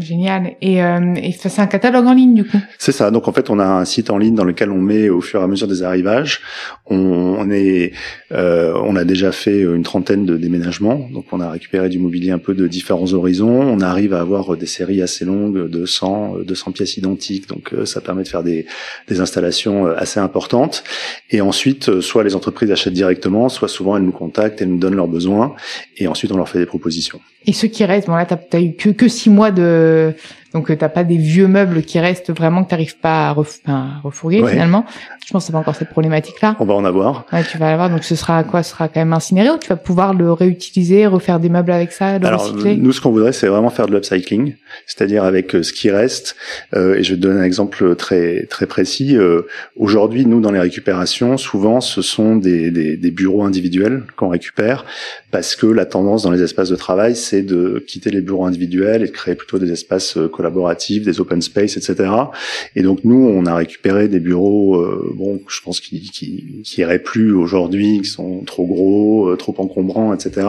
Génial. 0.00 0.56
Et, 0.60 0.82
euh, 0.82 1.14
et 1.14 1.32
c'est 1.32 1.60
un 1.60 1.66
catalogue 1.66 2.06
en 2.06 2.12
ligne 2.12 2.34
du 2.34 2.44
coup. 2.44 2.58
C'est 2.78 2.92
ça. 2.92 3.10
Donc 3.10 3.28
en 3.28 3.32
fait, 3.32 3.50
on 3.50 3.58
a 3.58 3.64
un 3.64 3.84
site 3.84 4.10
en 4.10 4.18
ligne 4.18 4.34
dans 4.34 4.44
lequel 4.44 4.70
on 4.70 4.80
met 4.80 5.08
au 5.08 5.20
fur 5.20 5.40
et 5.40 5.44
à 5.44 5.46
mesure 5.46 5.68
des 5.68 5.84
arrivages. 5.84 6.40
On, 6.86 6.96
on 6.96 7.50
est, 7.50 7.92
euh, 8.32 8.74
on 8.84 8.96
a 8.96 9.04
déjà 9.04 9.30
fait 9.30 9.60
une 9.60 9.84
trentaine 9.84 10.26
de 10.26 10.36
déménagements. 10.36 11.08
Donc 11.12 11.26
on 11.32 11.40
a 11.40 11.50
récupéré 11.50 11.88
du 11.88 11.98
mobilier 11.98 12.32
un 12.32 12.38
peu 12.38 12.54
de 12.54 12.66
différents 12.66 13.12
horizons. 13.12 13.60
On 13.60 13.80
arrive 13.80 14.12
à 14.12 14.20
avoir 14.20 14.56
des 14.56 14.66
séries 14.66 15.02
assez 15.02 15.24
longues 15.24 15.68
de 15.68 15.86
100, 15.86 16.38
200 16.44 16.72
pièces 16.72 16.96
identiques. 16.96 17.48
Donc 17.48 17.72
euh, 17.72 17.84
ça 17.84 18.00
permet 18.00 18.22
de 18.22 18.28
faire 18.28 18.42
des, 18.42 18.66
des 19.08 19.20
installations 19.20 19.86
euh, 19.86 19.94
assez 19.96 20.20
importantes. 20.20 20.84
Et 21.30 21.40
ensuite, 21.40 21.88
euh, 21.88 22.00
soit 22.00 22.24
les 22.24 22.34
entreprises 22.34 22.70
achètent 22.70 22.92
directement, 22.92 23.48
soit 23.48 23.68
souvent 23.68 23.96
elles 23.96 24.02
nous 24.02 24.12
contactent, 24.12 24.60
elles 24.62 24.68
nous 24.68 24.78
donnent 24.78 24.96
leurs 24.96 25.08
besoins, 25.08 25.54
et 25.96 26.08
ensuite 26.08 26.32
on 26.32 26.36
leur 26.36 26.48
fait 26.48 26.58
des 26.58 26.66
propositions. 26.66 27.20
Et 27.46 27.52
ceux 27.52 27.68
qui 27.68 27.84
restent, 27.84 28.08
bon 28.08 28.16
là, 28.16 28.26
t'as 28.26 28.38
as 28.52 28.60
eu 28.60 28.74
que 28.74 28.90
que 28.90 29.08
six 29.08 29.30
mois 29.30 29.50
de 29.50 29.75
euh, 29.76 30.12
donc 30.52 30.70
euh, 30.70 30.76
t'as 30.76 30.88
pas 30.88 31.04
des 31.04 31.16
vieux 31.16 31.48
meubles 31.48 31.82
qui 31.82 31.98
restent 31.98 32.30
vraiment 32.30 32.64
que 32.64 32.70
t'arrives 32.70 32.98
pas 32.98 33.28
à, 33.28 33.32
ref... 33.32 33.58
à 33.66 34.00
refourguer 34.02 34.42
Ouais. 34.42 34.52
finalement. 34.52 34.84
Je 35.26 35.32
pense 35.32 35.46
que 35.46 35.52
pas 35.52 35.58
encore 35.58 35.74
cette 35.74 35.90
problématique-là. 35.90 36.56
On 36.60 36.64
va 36.64 36.74
en 36.74 36.84
avoir. 36.84 37.26
Ouais, 37.32 37.42
tu 37.44 37.58
vas 37.58 37.70
l'avoir. 37.70 37.90
Donc 37.90 38.04
ce 38.04 38.14
sera 38.14 38.44
quoi? 38.44 38.62
Ce 38.62 38.70
sera 38.70 38.88
quand 38.88 39.00
même 39.00 39.12
incinéré 39.12 39.50
ou 39.50 39.58
tu 39.58 39.68
vas 39.68 39.76
pouvoir 39.76 40.14
le 40.14 40.32
réutiliser, 40.32 41.06
refaire 41.06 41.40
des 41.40 41.48
meubles 41.48 41.72
avec 41.72 41.90
ça, 41.92 42.18
le 42.18 42.26
Alors 42.26 42.42
recycler? 42.42 42.76
nous, 42.76 42.92
ce 42.92 43.00
qu'on 43.00 43.10
voudrait, 43.10 43.32
c'est 43.32 43.48
vraiment 43.48 43.70
faire 43.70 43.86
de 43.86 43.92
l'upcycling, 43.92 44.54
c'est-à-dire 44.86 45.24
avec 45.24 45.54
euh, 45.54 45.62
ce 45.62 45.72
qui 45.72 45.90
reste. 45.90 46.36
Euh, 46.74 46.94
et 46.96 47.02
je 47.02 47.10
vais 47.14 47.16
te 47.16 47.22
donner 47.22 47.40
un 47.40 47.44
exemple 47.44 47.96
très 47.96 48.46
très 48.46 48.66
précis. 48.66 49.16
Euh, 49.16 49.42
Aujourd'hui, 49.76 50.26
nous, 50.26 50.40
dans 50.40 50.52
les 50.52 50.60
récupérations, 50.60 51.36
souvent, 51.36 51.80
ce 51.80 52.02
sont 52.02 52.36
des, 52.36 52.70
des, 52.70 52.96
des 52.96 53.10
bureaux 53.10 53.44
individuels 53.44 54.04
qu'on 54.16 54.28
récupère 54.28 54.84
parce 55.30 55.54
que 55.56 55.66
la 55.66 55.84
tendance 55.86 56.22
dans 56.22 56.30
les 56.30 56.42
espaces 56.42 56.68
de 56.70 56.76
travail, 56.76 57.14
c'est 57.16 57.42
de 57.42 57.84
quitter 57.86 58.10
les 58.10 58.20
bureaux 58.20 58.46
individuels 58.46 59.02
et 59.02 59.06
de 59.06 59.10
créer 59.12 59.34
plutôt 59.34 59.58
des 59.58 59.70
espaces 59.72 60.16
euh, 60.16 60.28
collaboratifs, 60.36 61.04
des 61.04 61.20
open 61.20 61.40
space, 61.42 61.76
etc. 61.76 61.94
Et 62.76 62.82
donc 62.82 63.00
nous, 63.04 63.26
on 63.28 63.46
a 63.46 63.54
récupéré 63.54 64.08
des 64.08 64.20
bureaux, 64.20 64.76
euh, 64.76 65.12
bon, 65.16 65.40
je 65.48 65.60
pense 65.62 65.80
qui 65.80 66.00
qui, 66.10 66.60
qui 66.64 66.80
iraient 66.82 66.98
plus 67.02 67.32
aujourd'hui, 67.32 68.00
qui 68.02 68.08
sont 68.08 68.42
trop 68.44 68.66
gros, 68.66 69.28
euh, 69.28 69.36
trop 69.36 69.54
encombrants, 69.58 70.12
etc. 70.14 70.46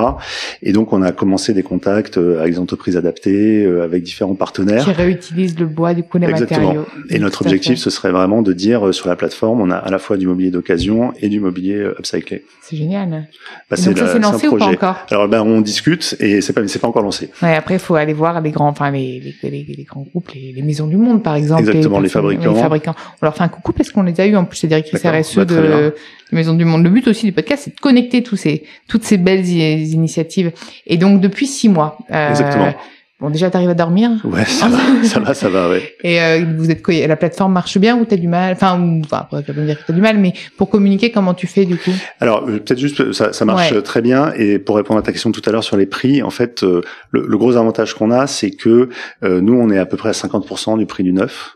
Et 0.62 0.74
donc 0.74 0.94
on 0.94 1.02
a 1.02 1.12
commencé 1.12 1.54
des 1.54 1.64
contacts 1.64 2.18
euh, 2.18 2.40
avec 2.42 2.54
des 2.54 2.60
entreprises 2.60 2.98
adaptées, 2.98 3.64
euh, 3.66 3.84
avec 3.84 4.04
différents 4.04 4.36
partenaires. 4.36 4.84
Qui 4.84 4.92
réutilise 4.92 5.58
le 5.60 5.66
bois, 5.66 5.94
du 5.94 6.04
coup, 6.04 6.18
les 6.18 6.28
Exactement. 6.28 6.60
matériaux. 6.74 6.86
Et 7.10 7.20
notre 7.20 7.42
objectif, 7.44 7.78
ce 7.80 7.90
serait 7.90 8.12
vraiment 8.12 8.42
de 8.42 8.54
dire 8.54 8.88
euh, 8.88 8.92
sur 8.92 9.08
la 9.08 9.16
plateforme, 9.16 9.62
on 9.62 9.72
a 9.72 9.76
à 9.78 9.90
la 9.90 10.00
fois 10.00 10.18
du 10.18 10.28
mobilier 10.28 10.52
d'occasion 10.52 11.14
et 11.22 11.30
du 11.30 11.40
mobilier 11.40 11.90
upcyclé. 12.00 12.44
C'est 12.62 12.76
génial. 12.78 13.30
Bah, 13.70 13.78
donc 13.78 13.98
ça, 13.98 14.04
la- 14.06 14.12
c'est 14.12 14.18
un 14.18 14.20
lancé 14.32 14.48
ou 14.48 14.58
pas 14.58 14.66
encore? 14.66 14.98
Alors 15.10 15.28
ben 15.30 15.42
on 15.42 15.62
discute 15.62 16.16
et 16.20 16.42
c'est 16.42 16.54
pas 16.54 16.68
c'est 16.68 16.80
pas 16.80 16.88
encore 16.88 17.04
lancé. 17.04 17.30
Ouais, 17.42 17.56
après, 17.56 17.76
il 17.76 17.80
faut 17.80 17.96
aller 17.96 18.14
voir 18.14 18.42
les 18.42 18.52
grands, 18.52 18.68
enfin 18.70 18.92
les, 18.92 19.22
les, 19.44 19.50
les, 19.50 19.77
les 19.78 19.84
grands 19.84 20.02
groupes, 20.12 20.30
les, 20.34 20.52
les 20.52 20.62
maisons 20.64 20.88
du 20.88 20.98
monde, 20.98 21.24
par 21.24 21.36
exemple. 21.36 21.62
Exactement, 21.62 22.00
les 22.00 22.10
fabricants. 22.10 22.54
Les 22.54 22.60
fabricants. 22.60 22.96
On 23.22 23.26
leur 23.26 23.36
fait 23.36 23.44
un 23.44 23.48
coucou 23.48 23.72
parce 23.72 23.92
qu'on 23.92 24.04
les 24.04 24.20
a 24.20 24.26
eu 24.26 24.36
en 24.36 24.44
plus, 24.46 24.58
c'est 24.58 24.68
directrice 24.68 25.06
RSE 25.06 25.36
bah, 25.36 25.46
de, 25.46 25.56
de 25.56 25.96
Maison 26.32 26.54
du 26.56 26.66
Monde. 26.66 26.84
Le 26.84 26.90
but 26.90 27.08
aussi 27.08 27.26
du 27.28 27.32
podcast, 27.32 27.64
c'est 27.66 27.76
de 27.76 27.80
connecter 27.80 28.24
tous 28.24 28.36
ces, 28.36 28.64
toutes 28.88 29.04
ces 29.04 29.18
belles 29.18 29.48
initiatives. 29.48 30.52
Et 30.88 30.98
donc, 30.98 31.22
depuis 31.22 31.48
six 31.48 31.70
mois. 31.70 31.98
euh, 32.12 32.30
Exactement. 32.30 32.74
Bon, 33.20 33.32
déjà, 33.32 33.50
t'arrives 33.50 33.70
à 33.70 33.74
dormir. 33.74 34.12
Ouais, 34.26 34.46
ça 34.46 34.68
va, 34.68 34.78
ça 35.04 35.20
va, 35.20 35.34
ça 35.34 35.50
va, 35.50 35.70
ouais. 35.70 35.96
Et 36.04 36.22
euh, 36.22 36.46
vous 36.56 36.70
êtes 36.70 36.88
la 36.88 37.16
plateforme 37.16 37.52
marche 37.52 37.80
bien 37.80 37.98
ou 37.98 38.06
t'as 38.06 38.16
du 38.16 38.28
mal? 38.28 38.54
Enfin, 38.54 38.80
ou, 38.80 39.02
enfin, 39.04 39.18
après, 39.22 39.42
tu 39.42 39.48
vas 39.48 39.54
pas 39.56 39.62
me 39.62 39.66
dire 39.66 39.80
que 39.80 39.84
t'as 39.88 39.94
du 39.94 40.02
mal, 40.02 40.20
mais 40.20 40.34
pour 40.56 40.70
communiquer, 40.70 41.10
comment 41.12 41.34
tu 41.34 41.48
fais 41.48 41.66
du 41.66 41.78
coup? 41.78 41.90
Alors 42.20 42.44
euh, 42.48 42.60
peut-être 42.60 42.78
juste 42.78 43.12
ça, 43.14 43.34
ça 43.34 43.44
marche 43.44 43.72
Ouais. 43.72 43.82
très 43.82 44.02
bien 44.04 44.32
et 44.34 44.60
pour 44.60 44.76
répondre 44.76 45.00
à 45.00 45.02
ta 45.02 45.12
question 45.12 45.32
tout 45.32 45.42
à 45.48 45.52
l'heure 45.52 45.64
sur 45.64 45.78
les 45.78 45.88
prix, 45.88 46.22
en 46.22 46.30
fait 46.30 46.62
euh, 46.62 46.82
le, 47.10 47.26
le 47.28 47.38
gros 47.40 47.56
avantage 47.58 47.96
qu'on 47.96 48.12
a 48.12 48.28
c'est 48.28 48.52
que 48.52 48.90
euh, 49.24 49.42
nous 49.42 49.54
on 49.56 49.72
est 49.72 49.80
à 49.80 49.88
peu 49.88 49.98
près 49.98 50.10
à 50.10 50.14
50% 50.14 50.78
du 50.78 50.86
prix 50.86 51.04
du 51.04 51.12
neuf. 51.14 51.56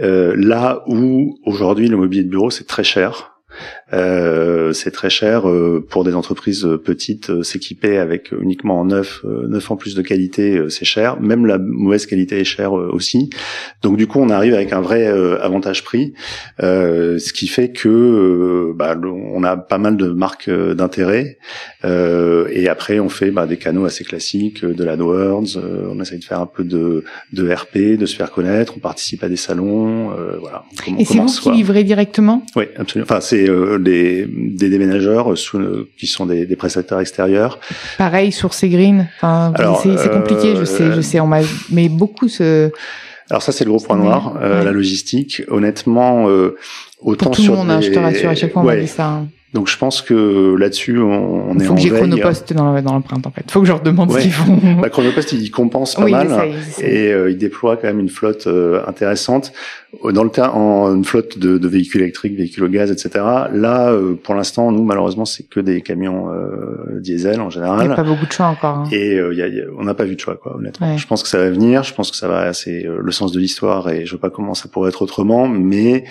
Euh, 0.00 0.34
là 0.36 0.82
où 0.86 1.36
aujourd'hui 1.44 1.88
le 1.88 1.96
mobilier 1.98 2.22
de 2.24 2.30
bureau 2.30 2.50
c'est 2.50 2.66
très 2.66 2.84
cher. 2.84 3.35
Euh, 3.92 4.72
c'est 4.72 4.90
très 4.90 5.10
cher 5.10 5.48
euh, 5.48 5.84
pour 5.88 6.02
des 6.04 6.14
entreprises 6.14 6.64
euh, 6.64 6.76
petites 6.76 7.30
euh, 7.30 7.42
s'équiper 7.42 7.98
avec 7.98 8.32
uniquement 8.32 8.80
en 8.80 8.84
neuf, 8.86 9.20
euh, 9.24 9.46
neuf 9.46 9.70
en 9.70 9.76
plus 9.76 9.94
de 9.94 10.02
qualité, 10.02 10.56
euh, 10.56 10.68
c'est 10.68 10.84
cher. 10.84 11.20
Même 11.20 11.46
la 11.46 11.58
mauvaise 11.58 12.06
qualité 12.06 12.40
est 12.40 12.44
chère 12.44 12.76
euh, 12.76 12.90
aussi. 12.92 13.30
Donc 13.82 13.96
du 13.96 14.06
coup, 14.06 14.18
on 14.20 14.28
arrive 14.30 14.54
avec 14.54 14.72
un 14.72 14.80
vrai 14.80 15.06
euh, 15.06 15.40
avantage 15.42 15.84
prix, 15.84 16.14
euh, 16.62 17.18
ce 17.18 17.32
qui 17.32 17.46
fait 17.46 17.70
que 17.70 18.72
bah, 18.74 18.96
on 19.04 19.42
a 19.44 19.56
pas 19.56 19.78
mal 19.78 19.96
de 19.96 20.08
marques 20.08 20.50
d'intérêt. 20.50 21.38
Euh, 21.84 22.48
et 22.50 22.68
après, 22.68 22.98
on 22.98 23.08
fait 23.08 23.30
bah, 23.30 23.46
des 23.46 23.56
canaux 23.56 23.84
assez 23.84 24.04
classiques, 24.04 24.64
euh, 24.64 24.74
de 24.74 24.82
l'AdWords. 24.84 25.56
euh, 25.56 25.88
on 25.90 26.00
essaye 26.00 26.18
de 26.18 26.24
faire 26.24 26.40
un 26.40 26.46
peu 26.46 26.64
de, 26.64 27.04
de 27.32 27.52
RP, 27.52 27.96
de 27.98 28.06
se 28.06 28.16
faire 28.16 28.30
connaître. 28.32 28.74
On 28.76 28.80
participe 28.80 29.22
à 29.22 29.28
des 29.28 29.36
salons. 29.36 30.10
euh, 30.12 30.36
voilà. 30.40 30.64
On, 30.88 30.96
Et 30.98 31.04
c'est 31.04 31.18
vous 31.18 31.26
qui 31.26 31.50
livrez 31.52 31.84
directement? 31.84 32.44
Oui, 32.56 32.64
absolument. 32.76 33.06
Enfin, 33.08 33.20
c'est 33.20 33.45
euh, 33.48 33.78
des, 33.78 34.26
des 34.28 34.68
déménageurs 34.68 35.32
euh, 35.32 35.36
sous 35.36 35.58
le- 35.58 35.88
qui 35.98 36.06
sont 36.06 36.26
des, 36.26 36.46
des 36.46 36.56
prestataires 36.56 37.00
extérieurs. 37.00 37.58
Pareil, 37.98 38.32
source 38.32 38.62
et 38.64 38.68
green. 38.68 39.08
Enfin, 39.16 39.52
c'est 39.82 39.96
c'est 39.98 40.10
compliqué, 40.10 40.54
je 40.56 40.62
euh, 40.62 40.64
sais, 40.64 40.92
je 40.92 41.00
sais. 41.00 41.20
On 41.20 41.26
m'a, 41.26 41.40
mais 41.70 41.88
beaucoup 41.88 42.28
se. 42.28 42.70
Alors 43.28 43.42
ça, 43.42 43.50
c'est 43.52 43.64
le 43.64 43.70
gros 43.70 43.80
point 43.80 43.96
noir, 43.96 44.36
euh, 44.40 44.58
Ouais. 44.60 44.64
la 44.64 44.70
logistique. 44.72 45.42
Honnêtement, 45.48 46.28
euh, 46.28 46.56
autant 47.00 47.26
Pour 47.26 47.36
tout 47.36 47.42
le 47.42 47.48
monde, 47.56 47.70
hein, 47.70 47.80
des- 47.80 47.86
je 47.86 47.92
te 47.92 47.98
rassure, 47.98 48.28
à 48.30 48.34
chaque 48.34 48.52
fois 48.52 48.62
on 48.62 48.64
m'a 48.66 48.72
Ouais. 48.74 48.82
dit 48.82 48.88
ça. 48.88 49.06
hein. 49.08 49.28
Donc 49.54 49.68
je 49.68 49.78
pense 49.78 50.02
que 50.02 50.54
là-dessus, 50.56 50.98
on, 50.98 51.50
on 51.50 51.54
Il 51.54 51.62
est 51.62 51.64
faut 51.64 51.72
en 51.72 51.76
que 51.76 51.80
j'ai 51.80 51.90
veille. 51.90 52.00
Chronopost 52.00 52.52
dans, 52.52 52.80
dans 52.82 52.92
l'empreinte 52.92 53.26
en 53.26 53.30
fait. 53.30 53.50
Faut 53.50 53.60
que 53.60 53.66
je 53.66 53.72
leur 53.72 53.80
demande 53.80 54.10
Ouais. 54.10 54.18
ce 54.20 54.24
qu'ils 54.24 54.32
font. 54.32 54.58
Bah, 54.82 54.90
Chronopost, 54.90 55.32
il 55.32 55.50
compense 55.50 55.94
pas 55.94 56.04
oui, 56.04 56.10
mal. 56.12 56.26
essayent. 56.26 56.54
Et 56.84 57.12
euh, 57.12 57.30
il 57.30 57.38
déploie 57.38 57.76
quand 57.76 57.86
même 57.86 58.00
une 58.00 58.08
flotte 58.10 58.46
euh, 58.48 58.82
intéressante. 58.86 59.52
Dans 60.12 60.24
le 60.24 60.28
cas, 60.30 60.50
en 60.50 60.94
une 60.94 61.04
flotte 61.06 61.38
de, 61.38 61.56
de 61.56 61.68
véhicules 61.68 62.02
électriques, 62.02 62.36
véhicules 62.36 62.64
au 62.64 62.68
gaz, 62.68 62.90
etc. 62.90 63.24
Là, 63.52 63.90
euh, 63.92 64.14
pour 64.22 64.34
l'instant, 64.34 64.70
nous, 64.70 64.84
malheureusement, 64.84 65.24
c'est 65.24 65.48
que 65.48 65.58
des 65.60 65.80
camions 65.80 66.30
euh, 66.30 67.00
diesel 67.00 67.40
en 67.40 67.44
Il 67.44 67.46
n'y 67.46 67.52
général. 67.54 67.92
a 67.92 67.94
pas 67.94 68.02
beaucoup 68.02 68.26
de 68.26 68.32
choix 68.32 68.46
encore. 68.46 68.76
hein. 68.78 68.88
Et 68.92 69.14
euh, 69.18 69.32
y 69.32 69.40
a- 69.40 69.48
y 69.48 69.60
a- 69.60 69.64
on 69.78 69.84
n'a 69.84 69.94
pas 69.94 70.04
vu 70.04 70.16
de 70.16 70.20
choix, 70.20 70.36
quoi, 70.36 70.56
honnêtement. 70.56 70.92
Ouais. 70.92 70.98
Je 70.98 71.06
pense 71.06 71.22
que 71.22 71.30
ça 71.30 71.38
va 71.38 71.48
venir. 71.48 71.82
Je 71.82 71.94
pense 71.94 72.10
que 72.10 72.16
ça 72.18 72.28
va. 72.28 72.52
C'est 72.52 72.84
euh, 72.84 72.98
le 73.00 73.12
sens 73.12 73.32
de 73.32 73.40
l'histoire, 73.40 73.88
et 73.88 74.04
je 74.04 74.10
vois 74.10 74.20
pas 74.20 74.30
comment 74.30 74.52
ça 74.52 74.68
pourrait 74.68 74.90
être 74.90 75.00
autrement. 75.00 75.48
Mais 75.48 76.04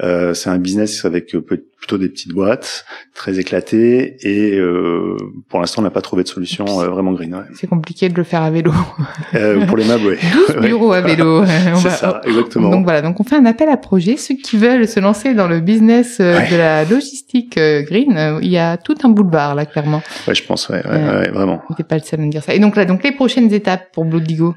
euh, 0.00 0.34
c'est 0.34 0.50
un 0.50 0.58
business 0.58 1.04
avec 1.04 1.34
euh, 1.34 1.40
peu- 1.40 1.64
plutôt 1.82 1.98
des 1.98 2.08
petites 2.08 2.32
boîtes, 2.32 2.84
très 3.12 3.40
éclatées, 3.40 4.16
et 4.22 4.56
euh, 4.56 5.16
pour 5.48 5.58
l'instant, 5.58 5.82
on 5.82 5.84
n'a 5.84 5.90
pas 5.90 6.00
trouvé 6.00 6.22
de 6.22 6.28
solution 6.28 6.64
euh, 6.80 6.86
vraiment 6.88 7.10
green. 7.12 7.34
ouais. 7.34 7.40
C'est 7.56 7.66
compliqué 7.66 8.08
de 8.08 8.14
le 8.14 8.22
faire 8.22 8.42
à 8.42 8.52
vélo. 8.52 8.72
Euh, 9.34 9.66
pour 9.66 9.76
les 9.76 9.84
meubles, 9.84 10.06
ouais. 10.06 10.18
12 10.48 10.56
Ouais. 10.56 10.68
bureaux 10.68 10.92
à 10.92 11.00
vélo. 11.00 11.44
C'est 11.76 11.90
ça, 11.90 12.20
exactement. 12.24 12.70
Donc 12.70 12.84
voilà, 12.84 13.02
donc 13.02 13.18
on 13.18 13.24
fait 13.24 13.34
un 13.34 13.46
appel 13.46 13.68
à 13.68 13.76
projet. 13.76 14.16
Ceux 14.16 14.36
qui 14.36 14.56
veulent 14.58 14.86
se 14.86 15.00
lancer 15.00 15.34
dans 15.34 15.48
le 15.48 15.58
business 15.58 16.18
euh, 16.20 16.38
Ouais. 16.38 16.50
de 16.52 16.56
la 16.56 16.84
logistique 16.84 17.58
green, 17.58 18.38
il 18.42 18.48
y 18.48 18.58
a 18.58 18.76
tout 18.76 18.94
un 19.02 19.08
boulevard 19.08 19.56
là, 19.56 19.66
clairement. 19.66 20.02
Ouais, 20.28 20.34
je 20.36 20.44
pense, 20.44 20.68
ouais, 20.68 20.82
ouais, 20.86 21.30
vraiment. 21.30 21.62
T'es 21.76 21.82
pas 21.82 21.96
le 21.96 22.02
seul 22.02 22.20
à 22.20 22.22
me 22.22 22.30
dire 22.30 22.44
ça. 22.44 22.54
Et 22.54 22.60
donc 22.60 22.76
là, 22.76 22.84
donc 22.84 23.02
les 23.02 23.10
prochaines 23.12 23.52
étapes 23.52 23.90
pour 23.92 24.04
Blue 24.04 24.20
Digo, 24.20 24.54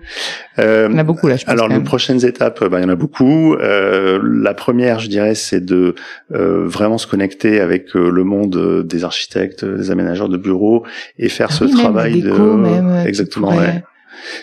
Euh, 0.60 0.88
il 0.90 0.94
y 0.94 0.96
en 0.96 1.00
a 1.00 1.04
beaucoup 1.04 1.28
là, 1.28 1.36
je 1.38 1.44
pense. 1.44 1.52
Alors, 1.52 1.68
les 1.68 1.80
prochaines 1.82 2.24
étapes, 2.24 2.64
bah, 2.64 2.80
il 2.80 2.84
y 2.84 2.86
en 2.86 2.90
a 2.90 2.96
beaucoup. 2.96 3.56
Euh, 3.56 4.20
la 4.24 4.54
première, 4.54 5.00
je 5.00 5.10
dirais, 5.10 5.36
c'est 5.36 5.64
de 5.66 5.96
euh, 6.34 6.64
vraiment 6.68 6.98
se 6.98 7.08
connecter 7.16 7.62
avec 7.62 7.96
euh, 7.96 8.10
le 8.12 8.24
monde 8.26 8.58
euh, 8.58 8.84
des 8.84 9.06
architectes, 9.06 9.64
euh, 9.64 9.78
des 9.78 9.90
aménageurs 9.90 10.28
de 10.28 10.36
bureaux 10.38 10.84
et 11.18 11.30
faire 11.30 11.48
Ah 11.52 11.56
ce 11.60 11.64
oui, 11.64 11.72
travail 11.72 12.22
de 12.22 12.32
même, 12.32 13.08
exactement. 13.08 13.56
ouais. 13.56 13.84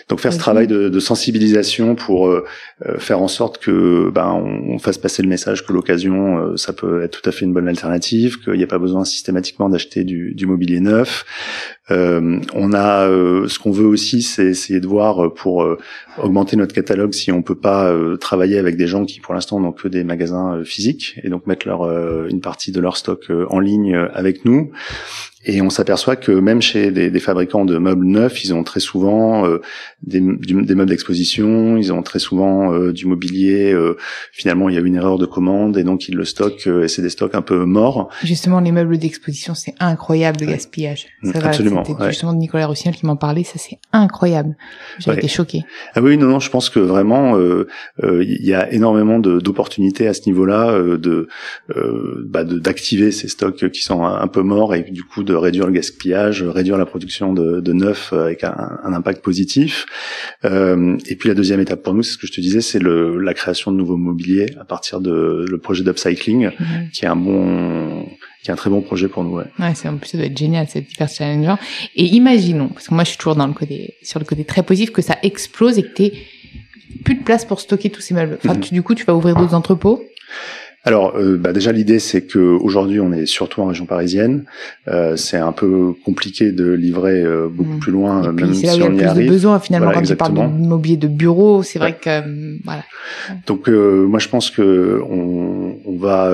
Donc 0.07 0.21
faire 0.21 0.31
ce 0.33 0.39
travail 0.39 0.65
de, 0.65 0.87
de 0.87 0.99
sensibilisation 0.99 1.95
pour 1.95 2.27
euh, 2.27 2.45
faire 2.97 3.21
en 3.21 3.27
sorte 3.27 3.57
que 3.57 4.09
ben 4.11 4.29
on, 4.31 4.75
on 4.75 4.79
fasse 4.79 4.97
passer 4.97 5.21
le 5.21 5.29
message 5.29 5.65
que 5.65 5.73
l'occasion 5.73 6.37
euh, 6.37 6.57
ça 6.57 6.73
peut 6.73 7.03
être 7.03 7.19
tout 7.21 7.29
à 7.29 7.31
fait 7.33 7.43
une 7.45 7.53
bonne 7.53 7.67
alternative, 7.67 8.39
qu'il 8.43 8.53
n'y 8.53 8.63
a 8.63 8.67
pas 8.67 8.79
besoin 8.79 9.03
systématiquement 9.03 9.69
d'acheter 9.69 10.03
du, 10.03 10.33
du 10.35 10.45
mobilier 10.45 10.79
neuf. 10.79 11.25
Euh, 11.91 12.39
on 12.53 12.71
a 12.73 13.07
euh, 13.09 13.47
ce 13.49 13.59
qu'on 13.59 13.71
veut 13.71 13.85
aussi, 13.85 14.21
c'est 14.21 14.45
essayer 14.45 14.79
de 14.79 14.87
voir 14.87 15.33
pour 15.33 15.63
euh, 15.63 15.77
augmenter 16.17 16.55
notre 16.55 16.73
catalogue 16.73 17.13
si 17.13 17.31
on 17.31 17.41
peut 17.41 17.55
pas 17.55 17.89
euh, 17.91 18.17
travailler 18.17 18.57
avec 18.57 18.77
des 18.77 18.87
gens 18.87 19.05
qui 19.05 19.19
pour 19.19 19.33
l'instant 19.33 19.59
n'ont 19.59 19.71
que 19.71 19.87
des 19.87 20.03
magasins 20.03 20.55
euh, 20.57 20.63
physiques 20.63 21.19
et 21.23 21.29
donc 21.29 21.47
mettre 21.47 21.67
leur 21.67 21.83
euh, 21.83 22.27
une 22.29 22.41
partie 22.41 22.71
de 22.71 22.79
leur 22.79 22.97
stock 22.97 23.25
euh, 23.29 23.45
en 23.49 23.59
ligne 23.59 23.95
euh, 23.95 24.07
avec 24.13 24.45
nous. 24.45 24.71
Et 25.45 25.61
on 25.61 25.69
s'aperçoit 25.69 26.15
que 26.15 26.31
même 26.31 26.61
chez 26.61 26.89
des, 26.89 27.09
des 27.11 27.19
fabricants 27.19 27.65
de 27.65 27.77
meubles 27.77 28.05
neufs, 28.05 28.45
ils 28.45 28.53
ont 28.53 28.63
très 28.63 28.79
souvent 28.79 29.45
euh, 29.45 29.59
des, 30.01 30.21
du- 30.21 30.61
des 30.63 30.73
meubles 30.73 30.89
d'exposition, 30.89 31.75
ils 31.75 31.91
ont 31.91 32.01
très 32.01 32.19
souvent 32.19 32.73
euh, 32.73 32.93
du 32.93 33.05
mobilier. 33.07 33.73
euh, 33.73 33.97
finalement, 34.31 34.69
il 34.69 34.75
y 34.75 34.77
a 34.77 34.81
une 34.81 34.95
erreur 34.95 35.17
de 35.17 35.25
commande 35.25 35.77
et 35.77 35.83
donc 35.83 36.07
ils 36.07 36.15
le 36.15 36.23
stockent 36.23 36.67
euh, 36.67 36.85
et 36.85 36.87
c'est 36.87 37.01
des 37.01 37.09
stocks 37.09 37.35
un 37.35 37.41
peu 37.41 37.65
morts. 37.65 38.07
Justement, 38.23 38.61
les 38.61 38.71
meubles 38.71 38.97
d'exposition, 38.97 39.53
c'est 39.53 39.75
incroyable 39.81 40.37
le 40.39 40.45
gaspillage. 40.47 41.07
Mm, 41.23 41.31
vrai, 41.31 41.43
absolument, 41.49 41.83
C'était 41.83 42.01
ouais. 42.03 42.09
justement 42.11 42.31
Nicolas 42.33 42.67
Rossignol 42.67 42.95
qui 42.95 43.05
m'en 43.05 43.17
parlait. 43.17 43.43
Ça, 43.43 43.55
c'est 43.57 43.79
incroyable. 43.91 44.55
J'ai 44.99 45.11
Ouais. 45.11 45.17
été 45.17 45.27
choquée. 45.27 45.63
Ah 45.93 45.99
oui, 46.03 46.17
non, 46.17 46.27
non, 46.27 46.39
je 46.39 46.49
pense 46.49 46.69
que 46.69 46.79
vraiment, 46.79 47.37
euh, 47.37 47.67
euh, 48.03 48.23
il 48.23 48.45
y 48.45 48.53
a 48.53 48.71
énormément 48.71 49.19
d'opportunités 49.19 50.07
à 50.07 50.13
ce 50.13 50.21
niveau-là, 50.27 50.71
euh, 50.71 50.97
de 50.97 51.27
euh, 51.75 52.23
bah, 52.25 52.43
d'activer 52.43 53.11
ces 53.11 53.27
stocks 53.27 53.69
qui 53.71 53.81
sont 53.81 54.03
un, 54.03 54.19
un 54.19 54.27
peu 54.27 54.41
morts 54.41 54.75
et 54.75 54.81
du 54.81 55.03
coup 55.03 55.23
de 55.23 55.33
réduire 55.33 55.65
le 55.65 55.71
gaspillage, 55.71 56.43
réduire 56.43 56.77
la 56.77 56.85
production 56.85 57.33
de, 57.33 57.61
de 57.61 57.73
neuf 57.73 58.11
avec 58.13 58.43
un, 58.43 58.79
un 58.83 58.93
impact 58.93 59.23
positif. 59.23 59.85
Euh, 60.45 60.97
et 61.07 61.15
puis 61.15 61.29
la 61.29 61.35
deuxième 61.35 61.59
étape 61.59 61.81
pour 61.81 61.93
nous, 61.93 62.03
c'est 62.03 62.13
ce 62.13 62.17
que 62.17 62.27
je 62.27 62.33
te 62.33 62.41
disais, 62.41 62.61
c'est 62.61 62.81
la 62.83 63.33
création 63.33 63.71
de 63.71 63.77
nouveaux 63.77 63.97
mobiliers 63.97 64.47
à 64.59 64.65
partir 64.65 64.99
de 64.99 65.45
le 65.49 65.57
projet 65.57 65.83
d'upcycling, 65.83 66.51
qui 66.91 67.05
est 67.05 67.07
un 67.07 67.15
bon, 67.15 68.05
qui 68.43 68.49
est 68.49 68.53
un 68.53 68.57
très 68.57 68.69
bon 68.69 68.81
projet 68.81 69.07
pour 69.07 69.23
nous. 69.23 69.37
Ouais. 69.37 69.45
Ouais, 69.59 69.73
c'est 69.73 69.87
en 69.87 69.97
plus 69.97 70.09
ça 70.09 70.17
doit 70.17 70.27
être 70.27 70.37
génial, 70.37 70.67
c'est 70.69 70.79
hyper 70.91 71.07
challengeant. 71.09 71.57
Et 71.95 72.05
imaginons, 72.05 72.67
parce 72.67 72.87
que 72.89 72.93
moi 72.93 73.03
je 73.05 73.09
suis 73.09 73.17
toujours 73.17 73.35
dans 73.35 73.47
le 73.47 73.53
côté, 73.53 73.95
sur 74.03 74.19
le 74.19 74.25
côté 74.25 74.43
très 74.43 74.63
positif, 74.63 74.91
que 74.91 75.01
ça 75.01 75.17
explose 75.23 75.77
et 75.79 75.83
que 75.83 75.93
t'aies 75.93 76.13
plus 77.05 77.15
de 77.15 77.23
place 77.23 77.45
pour 77.45 77.59
stocker 77.59 77.89
tous 77.89 78.01
ces 78.01 78.13
meubles. 78.13 78.37
Enfin, 78.43 78.53
Mhm. 78.55 78.59
tu, 78.61 78.73
du 78.73 78.83
coup, 78.83 78.93
tu 78.95 79.03
vas 79.05 79.15
ouvrir 79.15 79.35
d'autres 79.35 79.55
entrepôts? 79.55 80.03
Alors, 80.85 81.13
euh, 81.15 81.37
bah 81.37 81.53
déjà 81.53 81.71
l'idée 81.71 81.99
c'est 81.99 82.21
que 82.23 82.39
aujourd'hui 82.39 82.99
on 82.99 83.11
est 83.13 83.25
surtout 83.25 83.61
en 83.61 83.65
région 83.67 83.85
parisienne. 83.85 84.43
Euh, 84.89 85.15
c'est 85.15 85.37
un 85.37 85.51
peu 85.53 85.93
compliqué 86.05 86.51
de 86.51 86.69
livrer 86.71 87.21
euh, 87.21 87.47
beaucoup 87.49 87.75
Mm. 87.75 87.79
plus 87.79 87.91
loin, 87.93 88.23
Et 88.23 88.27
euh, 88.27 88.31
puis 88.33 88.45
même 88.45 88.53
si 88.53 88.65
là 88.65 88.75
où 88.75 88.79
y 88.79 88.83
on 88.83 88.85
y 88.87 88.89
plus 88.97 88.97
de 89.03 89.07
arrive. 89.07 89.29
besoins 89.29 89.59
finalement 89.59 89.85
Voilà, 89.87 90.01
quand 90.01 90.05
tu 90.07 90.15
parles 90.15 90.31
exactement. 90.33 90.59
de 90.59 90.67
mobilier 90.67 90.97
de 90.97 91.07
bureau. 91.07 91.63
C'est 91.63 91.79
vrai 91.79 91.91
Ouais. 91.91 91.97
que 92.01 92.09
euh, 92.09 92.57
voilà. 92.65 92.83
Donc 93.47 93.69
euh, 93.69 94.05
moi 94.05 94.19
je 94.19 94.27
pense 94.29 94.49
que 94.51 95.01
on, 95.09 95.75
on 95.85 95.97
va 95.97 96.33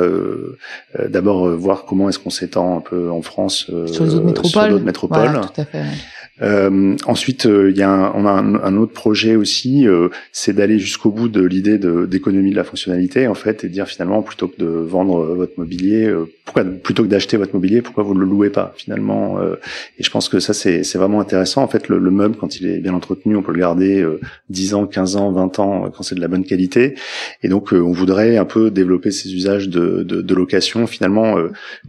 d'abord 1.09 1.49
voir 1.55 1.85
comment 1.85 2.09
est-ce 2.09 2.19
qu'on 2.19 2.29
s'étend 2.29 2.77
un 2.77 2.81
peu 2.81 3.09
en 3.11 3.21
France 3.21 3.67
euh, 3.71 3.87
Sur 3.87 4.03
les 4.05 4.15
autres 4.15 4.25
métropoles. 4.25 4.51
sur 4.63 4.69
d'autres 4.69 4.85
métropoles. 4.85 5.17
Voilà, 5.19 5.41
tout 5.41 5.61
à 5.61 5.65
fait. 5.65 5.79
ouais. 5.79 5.85
Euh, 6.41 6.95
ensuite, 7.05 7.45
euh, 7.45 7.69
il 7.69 7.77
y 7.77 7.81
a 7.81 7.89
un, 7.89 8.11
on 8.15 8.25
a 8.25 8.31
un, 8.31 8.55
un 8.55 8.77
autre 8.77 8.93
projet 8.93 9.35
aussi, 9.35 9.87
euh, 9.87 10.09
c'est 10.31 10.53
d'aller 10.53 10.79
jusqu'au 10.79 11.11
bout 11.11 11.27
de 11.27 11.41
l'idée 11.41 11.77
d'économie 11.77 12.51
de, 12.51 12.55
la 12.55 12.63
fonctionnalité 12.63 13.27
en 13.27 13.33
fait, 13.33 13.63
et 13.63 13.69
dire 13.69 13.87
finalement 13.87 14.21
plutôt 14.21 14.47
que 14.47 14.59
de 14.59 14.67
vendre 14.67 15.19
euh, 15.19 15.35
votre 15.35 15.53
mobilier, 15.57 16.13
pourquoi 16.45 16.63
plutôt 16.63 17.03
que 17.03 17.07
d'acheter 17.07 17.37
votre 17.37 17.53
mobilier, 17.53 17.81
pourquoi 17.81 18.03
vous 18.03 18.13
ne 18.13 18.19
le 18.19 18.25
louez 18.25 18.49
pas 18.49 18.73
finalement 18.77 19.39
Et 19.97 20.03
je 20.03 20.09
pense 20.09 20.29
que 20.29 20.39
ça 20.39 20.53
c'est 20.53 20.95
vraiment 20.95 21.19
intéressant. 21.19 21.61
En 21.61 21.67
fait, 21.67 21.89
le, 21.89 21.99
le 21.99 22.11
meuble 22.11 22.35
quand 22.37 22.59
il 22.59 22.67
est 22.67 22.79
bien 22.79 22.93
entretenu, 22.93 23.35
on 23.35 23.41
peut 23.41 23.53
le 23.53 23.59
garder 23.59 24.01
euh, 24.01 24.19
10 24.49 24.73
ans, 24.73 24.85
15 24.87 25.15
ans, 25.15 25.31
20 25.31 25.59
ans 25.59 25.91
quand 25.95 26.03
c'est 26.03 26.15
de 26.15 26.21
la 26.21 26.27
bonne 26.27 26.45
qualité. 26.45 26.95
Et 27.43 27.49
donc 27.49 27.69
on 27.71 27.91
voudrait 27.91 28.37
un 28.37 28.45
peu 28.45 28.71
développer 28.71 29.11
ces 29.11 29.33
usages 29.33 29.69
de, 29.69 30.03
de, 30.03 30.21
de 30.21 30.35
location. 30.35 30.87
Finalement, 30.87 31.35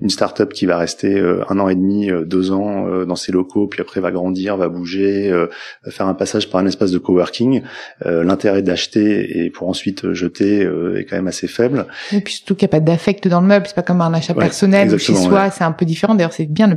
une 0.00 0.10
start-up 0.10 0.52
qui 0.52 0.66
va 0.66 0.76
rester 0.76 1.18
un 1.48 1.58
an 1.58 1.68
et 1.68 1.74
demi, 1.74 2.10
deux 2.26 2.52
ans 2.52 3.04
dans 3.04 3.16
ses 3.16 3.32
locaux, 3.32 3.66
puis 3.66 3.80
après 3.80 4.00
va 4.00 4.10
grandir, 4.10 4.39
va 4.48 4.68
bouger, 4.68 5.30
euh, 5.30 5.46
faire 5.88 6.06
un 6.06 6.14
passage 6.14 6.50
par 6.50 6.60
un 6.60 6.66
espace 6.66 6.90
de 6.90 6.98
coworking. 6.98 7.62
Euh, 8.06 8.24
L'intérêt 8.24 8.62
d'acheter 8.62 9.44
et 9.44 9.50
pour 9.50 9.68
ensuite 9.68 10.12
jeter 10.12 10.64
euh, 10.64 10.98
est 10.98 11.04
quand 11.04 11.16
même 11.16 11.26
assez 11.28 11.48
faible. 11.48 11.86
Et 12.12 12.20
puis 12.20 12.34
surtout 12.34 12.54
qu'il 12.54 12.66
n'y 12.66 12.70
a 12.70 12.76
pas 12.78 12.80
d'affect 12.80 13.28
dans 13.28 13.40
le 13.40 13.46
meuble, 13.46 13.66
c'est 13.66 13.74
pas 13.74 13.82
comme 13.82 14.00
un 14.00 14.12
achat 14.14 14.34
Ouais, 14.34 14.44
personnel 14.44 14.94
ou 14.94 14.98
chez 14.98 15.14
soi, 15.14 15.44
ouais. 15.44 15.50
c'est 15.52 15.64
un 15.64 15.72
peu 15.72 15.84
différent. 15.84 16.14
D'ailleurs, 16.14 16.32
c'est 16.32 16.46
bien 16.46 16.68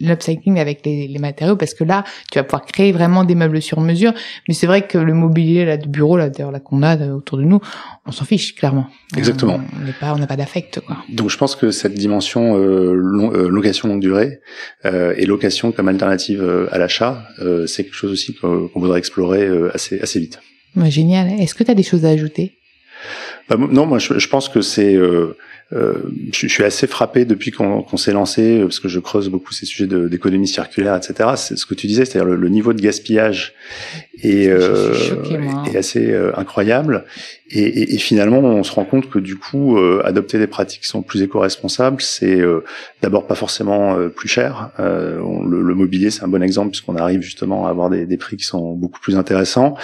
l'upcycling 0.00 0.58
avec 0.58 0.84
les, 0.84 1.08
les 1.08 1.18
matériaux 1.18 1.56
parce 1.56 1.74
que 1.74 1.84
là, 1.84 2.04
tu 2.30 2.38
vas 2.38 2.44
pouvoir 2.44 2.64
créer 2.66 2.92
vraiment 2.92 3.24
des 3.24 3.34
meubles 3.34 3.60
sur 3.62 3.80
mesure. 3.80 4.12
Mais 4.48 4.54
c'est 4.54 4.66
vrai 4.66 4.86
que 4.86 4.98
le 4.98 5.14
mobilier 5.14 5.64
là 5.64 5.76
de 5.76 5.88
bureau 5.88 6.16
là, 6.16 6.28
d'ailleurs 6.30 6.52
là 6.52 6.60
qu'on 6.60 6.82
a 6.82 6.96
euh, 6.96 7.10
autour 7.12 7.38
de 7.38 7.44
nous, 7.44 7.60
on 8.06 8.12
s'en 8.12 8.24
fiche 8.24 8.54
clairement. 8.54 8.86
Exactement. 9.16 9.60
On 9.80 9.84
n'est 9.84 9.92
pas, 9.92 10.12
on 10.14 10.18
n'a 10.18 10.26
pas 10.26 10.36
d'affect 10.36 10.80
quoi. 10.80 10.96
Donc 11.10 11.30
je 11.30 11.36
pense 11.38 11.56
que 11.56 11.70
cette 11.70 11.94
dimension 11.94 12.56
euh, 12.58 12.92
long- 12.94 13.32
euh, 13.34 13.48
location 13.48 13.88
longue 13.88 14.00
durée 14.00 14.40
euh, 14.84 15.14
et 15.16 15.26
location 15.26 15.72
comme 15.72 15.88
alternative 15.88 16.68
à 16.70 16.78
l'achat, 16.78 17.01
euh, 17.40 17.66
c'est 17.66 17.84
quelque 17.84 17.94
chose 17.94 18.12
aussi 18.12 18.34
qu'on 18.34 18.70
voudrait 18.74 18.98
explorer 18.98 19.46
euh, 19.46 19.74
assez 19.74 20.00
assez 20.00 20.20
vite. 20.20 20.40
Ouais, 20.76 20.90
génial. 20.90 21.28
Est-ce 21.40 21.54
que 21.54 21.64
tu 21.64 21.70
as 21.70 21.74
des 21.74 21.82
choses 21.82 22.04
à 22.04 22.08
ajouter? 22.08 22.52
Bah, 23.48 23.56
non, 23.58 23.86
moi 23.86 23.98
je, 23.98 24.18
je 24.18 24.28
pense 24.28 24.48
que 24.48 24.62
c'est 24.62 24.96
euh, 25.72 25.94
je, 26.32 26.46
je 26.46 26.52
suis 26.52 26.64
assez 26.64 26.86
frappé 26.86 27.24
depuis 27.24 27.50
qu'on 27.50 27.96
s'est 27.96 28.12
lancé, 28.12 28.60
parce 28.60 28.78
que 28.78 28.88
je 28.88 29.00
creuse 29.00 29.28
beaucoup 29.28 29.52
ces 29.52 29.64
sujets 29.64 29.86
d'économie 29.86 30.48
circulaire, 30.48 30.96
etc. 30.96 31.30
C'est 31.36 31.56
ce 31.56 31.64
que 31.64 31.74
tu 31.74 31.86
disais, 31.86 32.04
c'est-à-dire 32.04 32.26
le, 32.26 32.36
le 32.36 32.48
niveau 32.48 32.72
de 32.72 32.80
gaspillage 32.80 33.54
est, 34.22 34.48
euh, 34.48 34.92
choquée, 34.94 35.38
est 35.72 35.76
assez 35.76 36.10
euh, 36.10 36.32
incroyable. 36.36 37.04
Et, 37.54 37.60
et- 37.62 37.94
et 37.94 37.98
finalement, 37.98 38.38
on 38.38 38.62
se 38.62 38.72
rend 38.72 38.84
compte 38.84 39.10
que 39.10 39.18
du 39.18 39.36
coup, 39.36 39.76
euh, 39.76 40.00
adopter 40.04 40.38
des 40.38 40.46
pratiques 40.46 40.80
qui 40.82 40.86
sont 40.88 41.02
plus 41.02 41.22
éco-responsables, 41.22 42.00
c'est 42.00 42.40
euh, 42.40 42.64
d'abord 43.02 43.26
pas 43.26 43.34
forcément 43.34 43.96
euh, 43.96 44.08
plus 44.08 44.28
cher. 44.28 44.70
Euh, 44.80 45.20
on- 45.20 45.44
le, 45.44 45.60
le 45.62 45.74
mobilier, 45.74 46.10
c'est 46.10 46.24
un 46.24 46.28
bon 46.28 46.42
exemple 46.42 46.70
puisqu'on 46.70 46.96
arrive 46.96 47.20
justement 47.20 47.66
à 47.66 47.70
avoir 47.70 47.90
des, 47.90 48.06
des 48.06 48.16
prix 48.16 48.36
qui 48.36 48.44
sont 48.44 48.72
beaucoup 48.72 49.00
plus 49.00 49.16
intéressants. 49.16 49.74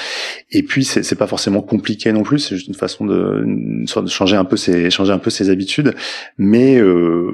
Et 0.50 0.62
puis, 0.62 0.84
c'est 0.84 1.14
pas 1.18 1.26
forcément 1.26 1.60
compliqué 1.60 2.10
non 2.12 2.22
plus. 2.22 2.38
C'est 2.38 2.54
juste 2.56 2.68
une 2.68 2.74
façon 2.74 3.04
de, 3.04 3.42
une 3.44 3.86
sorte 3.86 4.06
de 4.06 4.10
changer 4.10 4.36
un 4.36 4.44
peu 4.46 4.56
ses, 4.56 4.88
changer 4.90 5.12
un 5.12 5.18
peu 5.18 5.30
ses 5.30 5.50
habitudes. 5.50 5.94
Mais 6.38 6.78
euh, 6.80 7.30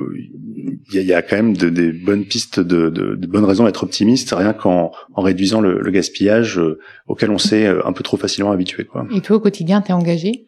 il 0.93 1.01
y, 1.01 1.05
y 1.05 1.13
a 1.15 1.23
quand 1.23 1.37
même 1.37 1.57
de- 1.57 1.69
des 1.69 1.93
bonnes 1.93 2.25
pistes, 2.25 2.61
de, 2.61 2.89
de, 2.91 3.15
de 3.15 3.27
bonnes 3.27 3.45
raisons 3.45 3.65
d'être 3.65 3.83
optimiste, 3.83 4.35
rien 4.37 4.53
qu'en 4.53 4.93
en 5.15 5.23
réduisant 5.23 5.61
le, 5.61 5.81
le 5.81 5.91
gaspillage 5.91 6.59
euh, 6.59 6.79
auquel 7.07 7.31
on 7.31 7.39
s'est 7.39 7.67
euh, 7.67 7.87
un 7.87 7.93
peu 7.93 8.03
trop 8.03 8.17
facilement 8.17 8.51
habitué. 8.53 8.85
Quoi. 8.85 9.07
Et 9.15 9.21
toi 9.21 9.37
au 9.37 9.41
quotidien, 9.41 9.81
t'es 9.81 9.93
engagé? 9.93 10.47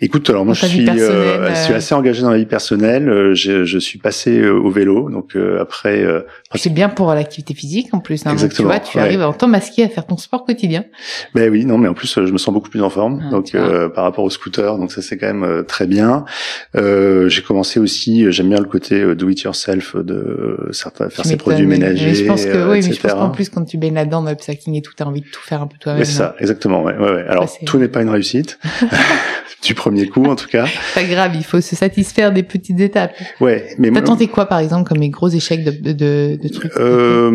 Écoute, 0.00 0.28
alors 0.30 0.44
moi 0.44 0.54
Dans 0.54 0.60
je 0.60 0.66
suis, 0.66 0.88
euh, 0.88 1.48
je 1.50 1.54
suis 1.60 1.72
euh, 1.72 1.76
assez 1.76 1.94
engagé 1.94 2.22
dans 2.22 2.30
la 2.30 2.38
vie 2.38 2.46
personnelle. 2.46 3.08
Euh, 3.08 3.34
je, 3.34 3.64
je 3.64 3.78
suis 3.78 3.98
passé 3.98 4.38
euh, 4.40 4.52
au 4.52 4.70
vélo, 4.70 5.08
donc 5.10 5.36
euh, 5.36 5.60
après. 5.62 6.02
euh, 6.02 6.22
C'est 6.54 6.72
bien 6.72 6.88
pour 6.88 7.12
l'activité 7.14 7.54
physique 7.54 7.88
en 7.92 8.00
plus. 8.00 8.26
Hein. 8.26 8.34
Donc, 8.34 8.52
tu 8.52 8.62
vois, 8.62 8.80
tu 8.80 8.96
ouais. 8.98 9.02
arrives 9.04 9.20
en 9.22 9.32
temps 9.32 9.48
masqué 9.48 9.84
à 9.84 9.88
faire 9.88 10.06
ton 10.06 10.16
sport 10.16 10.44
quotidien. 10.44 10.84
Ben 11.34 11.50
oui, 11.50 11.64
non, 11.64 11.78
mais 11.78 11.88
en 11.88 11.94
plus 11.94 12.16
euh, 12.18 12.26
je 12.26 12.32
me 12.32 12.38
sens 12.38 12.52
beaucoup 12.52 12.70
plus 12.70 12.82
en 12.82 12.90
forme, 12.90 13.22
Ah, 13.26 13.30
donc 13.30 13.54
euh, 13.54 13.88
par 13.88 14.04
rapport 14.04 14.24
au 14.24 14.30
scooter, 14.30 14.78
donc 14.78 14.90
ça 14.92 15.00
c'est 15.02 15.16
quand 15.16 15.26
même 15.26 15.44
euh, 15.44 15.62
très 15.62 15.86
bien. 15.86 16.24
Euh, 16.76 17.28
j'ai 17.28 17.42
commencé 17.42 17.78
aussi, 17.80 18.24
euh, 18.24 18.30
j'aime 18.30 18.48
bien 18.48 18.58
le 18.58 18.64
côté 18.64 19.00
euh, 19.00 19.14
do 19.14 19.28
it 19.28 19.43
yourself 19.44 19.96
de 19.96 20.14
euh, 20.14 20.72
certains 20.72 21.08
faire 21.08 21.24
ses 21.24 21.36
produits 21.36 21.66
ménagers, 21.66 22.06
Mais 22.06 22.14
je 22.14 22.24
pense 22.24 22.44
que, 22.44 22.70
oui, 22.70 22.80
mais 22.84 22.92
je 22.92 23.00
pense 23.00 23.12
qu'en 23.12 23.30
plus, 23.30 23.48
quand 23.48 23.64
tu 23.64 23.76
baignes 23.78 23.94
là-dedans, 23.94 24.22
dans 24.22 24.30
le 24.30 24.34
upcycling 24.34 24.76
et 24.76 24.82
tout, 24.82 24.92
t'as 24.96 25.04
envie 25.04 25.20
de 25.20 25.26
tout 25.26 25.42
faire 25.42 25.62
un 25.62 25.66
peu 25.66 25.76
toi-même. 25.78 26.00
Mais 26.00 26.04
c'est 26.04 26.18
ça, 26.18 26.34
exactement. 26.38 26.82
Ouais, 26.82 26.96
ouais, 26.96 27.12
ouais. 27.12 27.26
Alors 27.28 27.48
tout 27.64 27.78
n'est 27.78 27.88
pas 27.88 28.02
une 28.02 28.10
réussite 28.10 28.58
du 29.62 29.74
premier 29.74 30.08
coup, 30.08 30.24
en 30.26 30.36
tout 30.36 30.48
cas. 30.48 30.66
Pas 30.94 31.04
grave, 31.04 31.32
il 31.34 31.44
faut 31.44 31.60
se 31.60 31.76
satisfaire 31.76 32.32
des 32.32 32.42
petites 32.42 32.80
étapes. 32.80 33.12
Ouais, 33.40 33.74
mais 33.78 33.90
T'as 33.90 34.02
tenté 34.02 34.26
quoi, 34.28 34.46
par 34.46 34.58
exemple, 34.58 34.88
comme 34.88 35.00
les 35.00 35.08
gros 35.10 35.28
échecs 35.28 35.64
de, 35.64 35.70
de, 35.70 35.92
de, 35.92 36.38
de 36.42 36.48
trucs? 36.48 36.72
Euh, 36.76 37.30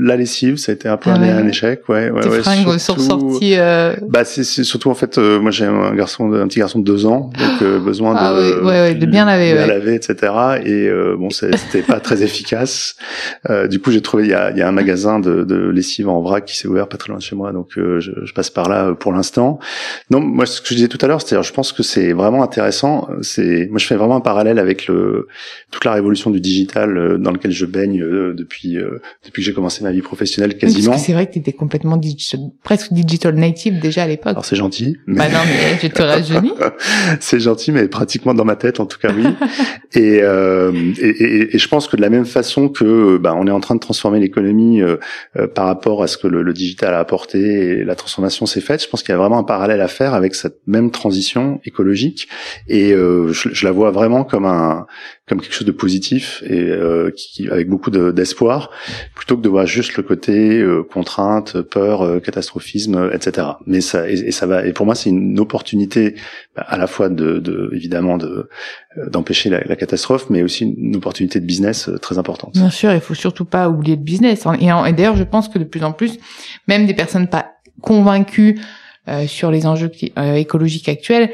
la 0.00 0.16
lessive, 0.16 0.56
ça 0.56 0.72
a 0.72 0.74
été 0.74 0.88
un 0.88 0.96
peu 0.96 1.10
Ah 1.10 1.14
un, 1.16 1.20
ouais. 1.22 1.30
un 1.30 1.46
échec, 1.48 1.88
ouais, 1.88 2.10
ouais, 2.10 2.20
Tes 2.22 2.28
ouais, 2.28 2.40
fringues 2.40 2.78
sont 2.78 2.98
sorties. 2.98 3.54
Euh... 3.56 3.94
Bah 4.08 4.24
c'est 4.24 4.44
surtout 4.44 4.90
en 4.90 4.94
fait 4.94 5.18
euh, 5.18 5.40
moi 5.40 5.50
j'ai 5.50 5.64
un 5.64 5.94
garçon 5.94 6.32
un 6.32 6.46
petit 6.48 6.58
garçon 6.58 6.78
de 6.78 6.84
deux 6.84 7.06
ans 7.06 7.30
donc 7.38 7.62
euh, 7.62 7.78
besoin 7.84 8.14
Ah 8.16 8.32
de 8.34 8.60
ouais, 8.62 8.66
ouais, 8.66 8.94
de 8.94 9.06
bien 9.06 9.24
laver, 9.24 9.52
bien 9.54 9.66
laver 9.66 9.94
etc 9.94 10.16
et 10.64 10.86
euh, 10.88 11.16
bon 11.18 11.28
c'était 11.30 11.82
pas 11.82 12.00
très 12.00 12.22
efficace 12.22 12.96
euh, 13.50 13.66
du 13.68 13.78
coup 13.80 13.90
j'ai 13.90 14.00
trouvé 14.02 14.24
il 14.24 14.30
y 14.30 14.34
a, 14.34 14.50
y 14.56 14.62
a 14.62 14.68
un 14.68 14.72
magasin 14.72 15.18
de, 15.20 15.44
de 15.44 15.68
lessive 15.70 16.08
en 16.08 16.20
vrac 16.22 16.44
qui 16.44 16.56
s'est 16.56 16.68
ouvert 16.68 16.88
pas 16.88 16.96
très 16.96 17.08
loin 17.08 17.18
de 17.18 17.22
chez 17.22 17.36
moi 17.36 17.52
donc 17.52 17.70
euh, 17.78 18.00
je, 18.00 18.10
je 18.24 18.32
passe 18.32 18.50
par 18.50 18.68
là 18.68 18.94
pour 18.94 19.12
l'instant 19.12 19.58
non 20.10 20.20
moi 20.20 20.46
ce 20.46 20.60
que 20.60 20.68
je 20.68 20.74
disais 20.74 20.88
tout 20.88 20.98
à 21.00 21.06
l'heure 21.06 21.20
c'est-à-dire 21.26 21.42
je 21.42 21.52
pense 21.52 21.72
que 21.72 21.82
c'est 21.82 22.12
vraiment 22.12 22.42
intéressant 22.42 23.08
c'est 23.22 23.66
moi 23.68 23.78
je 23.78 23.86
fais 23.86 23.96
vraiment 23.96 24.16
un 24.16 24.20
parallèle 24.20 24.58
avec 24.58 24.86
le 24.86 25.26
toute 25.70 25.84
la 25.84 25.92
révolution 25.92 26.30
du 26.30 26.40
digital 26.40 26.96
euh, 26.96 27.18
dans 27.18 27.32
lequel 27.32 27.50
je 27.50 27.66
baigne 27.66 28.00
euh, 28.02 28.32
depuis 28.34 28.76
euh, 28.78 29.00
depuis 29.24 29.42
que 29.42 29.46
j'ai 29.46 29.52
commencé 29.52 29.82
ma 29.84 29.92
vie 29.92 30.02
professionnelle 30.02 30.56
quasiment 30.56 30.96
c'est 30.98 31.12
vrai 31.12 31.26
que 31.26 31.32
t'étais 31.34 31.52
complètement 31.52 31.96
digital, 31.96 32.40
presque 32.62 32.92
digital 32.92 33.34
native 33.34 33.80
déjà 33.80 34.04
à 34.04 34.06
l'époque. 34.06 34.30
alors 34.32 34.44
c'est 34.44 34.56
gentil 34.56 34.96
mais... 35.06 35.18
Bah 35.18 35.28
non, 35.28 35.38
mais 35.46 35.78
je 35.82 35.88
te 35.88 36.02
rajeunis. 36.02 36.52
c'est 37.20 37.40
gentil, 37.40 37.72
mais 37.72 37.88
pratiquement 37.88 38.34
dans 38.34 38.44
ma 38.44 38.56
tête, 38.56 38.80
en 38.80 38.86
tout 38.86 38.98
cas, 38.98 39.10
oui. 39.16 39.24
et, 39.94 40.20
euh, 40.22 40.72
et, 41.00 41.08
et- 41.08 41.56
et 41.56 41.58
je 41.58 41.68
pense 41.68 41.88
que 41.88 41.96
de 41.96 42.02
la 42.02 42.10
même 42.10 42.26
façon 42.26 42.68
que 42.68 43.16
bah, 43.18 43.34
on 43.36 43.46
est 43.46 43.50
en 43.50 43.60
train 43.60 43.74
de 43.74 43.80
transformer 43.80 44.20
l'économie 44.20 44.82
euh, 44.82 44.96
euh, 45.36 45.46
par 45.46 45.66
rapport 45.66 46.02
à 46.02 46.06
ce 46.06 46.16
que 46.18 46.26
le, 46.28 46.42
le 46.42 46.52
digital 46.52 46.94
a 46.94 46.98
apporté 46.98 47.38
et 47.38 47.84
la 47.84 47.94
transformation 47.94 48.46
s'est 48.46 48.60
faite, 48.60 48.82
je 48.82 48.88
pense 48.88 49.02
qu'il 49.02 49.10
y 49.12 49.14
a 49.14 49.18
vraiment 49.18 49.38
un 49.38 49.44
parallèle 49.44 49.80
à 49.80 49.88
faire 49.88 50.14
avec 50.14 50.34
cette 50.34 50.58
même 50.66 50.90
transition 50.90 51.15
écologique. 51.64 52.28
Et 52.68 52.92
euh, 52.92 53.32
je, 53.32 53.48
je 53.52 53.64
la 53.64 53.72
vois 53.72 53.90
vraiment 53.90 54.24
comme 54.24 54.44
un 54.46 54.86
comme 55.28 55.40
quelque 55.40 55.54
chose 55.54 55.66
de 55.66 55.72
positif 55.72 56.40
et 56.46 56.60
euh, 56.60 57.10
qui 57.16 57.48
avec 57.48 57.68
beaucoup 57.68 57.90
de- 57.90 58.12
d'espoir, 58.12 58.70
plutôt 59.16 59.36
que 59.36 59.42
de 59.42 59.48
voir 59.48 59.66
juste 59.66 59.96
le 59.96 60.04
côté 60.04 60.60
euh, 60.60 60.84
contrainte, 60.84 61.60
peur, 61.62 62.02
euh, 62.02 62.20
catastrophisme, 62.20 63.10
etc. 63.12 63.48
Mais 63.66 63.80
ça 63.80 64.08
et, 64.08 64.14
et 64.14 64.30
ça 64.30 64.46
va. 64.46 64.64
Et 64.66 64.72
pour 64.72 64.86
moi, 64.86 64.94
c'est 64.94 65.10
une 65.10 65.40
opportunité 65.40 66.14
bah, 66.54 66.64
à 66.68 66.76
la 66.78 66.86
fois 66.86 67.08
de, 67.08 67.38
de 67.40 67.70
évidemment 67.72 68.18
de 68.18 68.48
euh, 68.98 69.10
d'empêcher 69.10 69.50
la, 69.50 69.60
la 69.64 69.74
catastrophe, 69.74 70.30
mais 70.30 70.42
aussi 70.44 70.64
une 70.64 70.94
opportunité 70.94 71.40
de 71.40 71.44
business 71.46 71.88
euh, 71.88 71.98
très 71.98 72.18
importante. 72.18 72.52
Bien 72.54 72.70
sûr, 72.70 72.92
il 72.92 73.00
faut 73.00 73.14
surtout 73.14 73.44
pas 73.44 73.68
oublier 73.68 73.96
le 73.96 74.02
business. 74.02 74.44
Et, 74.60 74.70
en- 74.72 74.84
et 74.84 74.92
d'ailleurs, 74.92 75.16
je 75.16 75.24
pense 75.24 75.48
que 75.48 75.58
de 75.58 75.64
plus 75.64 75.82
en 75.82 75.92
plus, 75.92 76.18
même 76.68 76.86
des 76.86 76.94
personnes 76.94 77.26
pas 77.26 77.46
convaincues 77.80 78.58
euh, 79.08 79.26
sur 79.26 79.50
les 79.50 79.66
enjeux 79.66 79.90
euh, 80.18 80.34
écologiques 80.34 80.88
actuels 80.88 81.32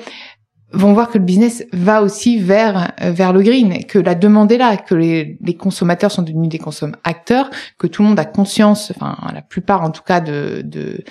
vont 0.73 0.93
voir 0.95 1.11
que 1.11 1.19
le 1.19 1.25
business 1.25 1.65
va 1.73 2.03
aussi 2.03 2.39
vers 2.39 2.93
euh, 3.03 3.11
vers 3.11 3.33
le 3.33 3.43
green, 3.43 3.85
que 3.85 3.99
la 3.99 4.15
demande 4.15 4.51
est 4.53 4.59
là, 4.59 4.77
que 4.77 4.95
les, 4.95 5.39
les 5.41 5.55
consommateurs 5.55 6.11
sont 6.11 6.23
devenus 6.23 6.49
des 6.49 6.59
consommateurs, 6.59 7.51
que 7.79 7.87
tout 7.87 8.03
le 8.03 8.09
monde 8.09 8.19
a 8.19 8.25
conscience, 8.25 8.91
enfin 8.95 9.17
la 9.35 9.43
plupart 9.43 9.83
en 9.83 9.91
tout 9.91 10.03
cas 10.03 10.21
de, 10.21 10.63
de 10.65 11.05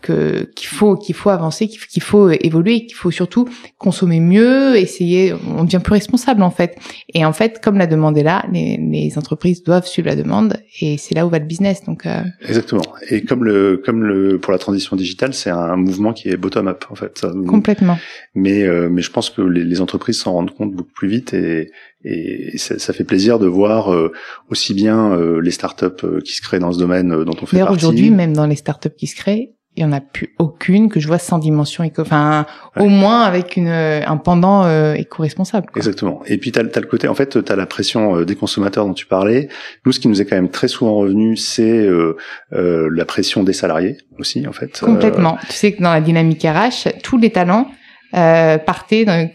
que 0.00 0.44
qu'il 0.56 0.68
faut 0.68 0.96
qu'il 0.96 1.14
faut 1.14 1.30
avancer, 1.30 1.68
qu'il 1.68 2.02
faut 2.02 2.30
évoluer, 2.30 2.86
qu'il 2.86 2.96
faut 2.96 3.10
surtout 3.10 3.48
consommer 3.78 4.20
mieux, 4.20 4.76
essayer, 4.76 5.34
on 5.56 5.64
devient 5.64 5.80
plus 5.82 5.92
responsable 5.92 6.42
en 6.42 6.50
fait. 6.50 6.76
Et 7.14 7.24
en 7.24 7.32
fait, 7.32 7.60
comme 7.62 7.78
la 7.78 7.86
demande 7.86 8.16
est 8.16 8.22
là, 8.22 8.44
les, 8.52 8.78
les 8.78 9.18
entreprises 9.18 9.62
doivent 9.62 9.86
suivre 9.86 10.08
la 10.08 10.16
demande 10.16 10.56
et 10.80 10.96
c'est 10.98 11.14
là 11.14 11.26
où 11.26 11.30
va 11.30 11.38
le 11.38 11.44
business. 11.44 11.84
Donc 11.84 12.06
euh, 12.06 12.22
Exactement. 12.46 12.82
Et 13.10 13.22
comme 13.24 13.44
le 13.44 13.82
comme 13.84 14.02
le 14.04 14.38
pour 14.38 14.52
la 14.52 14.58
transition 14.58 14.96
digitale, 14.96 15.34
c'est 15.34 15.50
un 15.50 15.76
mouvement 15.76 16.12
qui 16.12 16.28
est 16.30 16.36
bottom 16.36 16.68
up 16.68 16.84
en 16.90 16.94
fait. 16.94 17.24
Complètement. 17.46 17.98
Mais 18.34 18.62
euh, 18.62 18.88
mais 18.90 19.02
je 19.02 19.10
pense 19.10 19.30
que 19.30 19.42
les, 19.42 19.64
les 19.64 19.80
entreprises 19.80 20.18
s'en 20.18 20.32
rendent 20.32 20.54
compte 20.54 20.72
beaucoup 20.72 20.92
plus 20.94 21.08
vite 21.08 21.34
et 21.34 21.70
et 22.04 22.58
ça, 22.58 22.78
ça 22.80 22.92
fait 22.92 23.04
plaisir 23.04 23.38
de 23.38 23.46
voir 23.46 23.92
euh, 23.94 24.10
aussi 24.50 24.74
bien 24.74 25.12
euh, 25.12 25.40
les 25.40 25.52
startups 25.52 25.86
euh, 26.04 26.20
qui 26.20 26.32
se 26.34 26.42
créent 26.42 26.58
dans 26.58 26.72
ce 26.72 26.78
domaine 26.78 27.12
euh, 27.12 27.24
dont 27.24 27.36
on 27.40 27.46
fait 27.46 27.56
D'ailleurs 27.56 27.68
partie. 27.68 27.84
aujourd'hui, 27.84 28.10
même 28.10 28.32
dans 28.32 28.46
les 28.46 28.56
startups 28.56 28.90
qui 28.98 29.06
se 29.06 29.14
créent, 29.14 29.52
il 29.76 29.82
y 29.82 29.86
en 29.86 29.92
a 29.92 30.00
plus 30.00 30.34
aucune 30.38 30.90
que 30.90 31.00
je 31.00 31.06
vois 31.06 31.18
sans 31.18 31.38
dimension 31.38 31.82
éco, 31.82 32.02
enfin 32.02 32.44
au 32.76 32.88
moins 32.88 33.22
avec 33.22 33.56
une 33.56 33.68
un 33.68 34.16
pendant 34.18 34.64
euh, 34.64 34.94
éco-responsable. 34.94 35.68
Exactement. 35.76 36.22
Et 36.26 36.36
puis 36.36 36.52
t'as 36.52 36.60
as 36.60 36.80
le 36.80 36.86
côté, 36.86 37.08
en 37.08 37.14
fait, 37.14 37.42
t'as 37.42 37.56
la 37.56 37.66
pression 37.66 38.16
euh, 38.16 38.24
des 38.26 38.36
consommateurs 38.36 38.86
dont 38.86 38.92
tu 38.92 39.06
parlais. 39.06 39.48
Nous, 39.86 39.92
ce 39.92 40.00
qui 40.00 40.08
nous 40.08 40.20
est 40.20 40.26
quand 40.26 40.36
même 40.36 40.50
très 40.50 40.68
souvent 40.68 40.96
revenu, 40.96 41.36
c'est 41.36 41.62
euh, 41.62 42.16
euh, 42.52 42.90
la 42.92 43.06
pression 43.06 43.42
des 43.42 43.54
salariés 43.54 43.96
aussi, 44.18 44.46
en 44.46 44.52
fait. 44.52 44.80
Complètement. 44.80 45.38
Tu 45.48 45.54
sais 45.54 45.72
que 45.72 45.82
dans 45.82 45.92
la 45.92 46.02
dynamique 46.02 46.42
RH, 46.42 47.00
tous 47.02 47.16
les 47.16 47.30
talents 47.30 47.70
euh, 48.14 48.58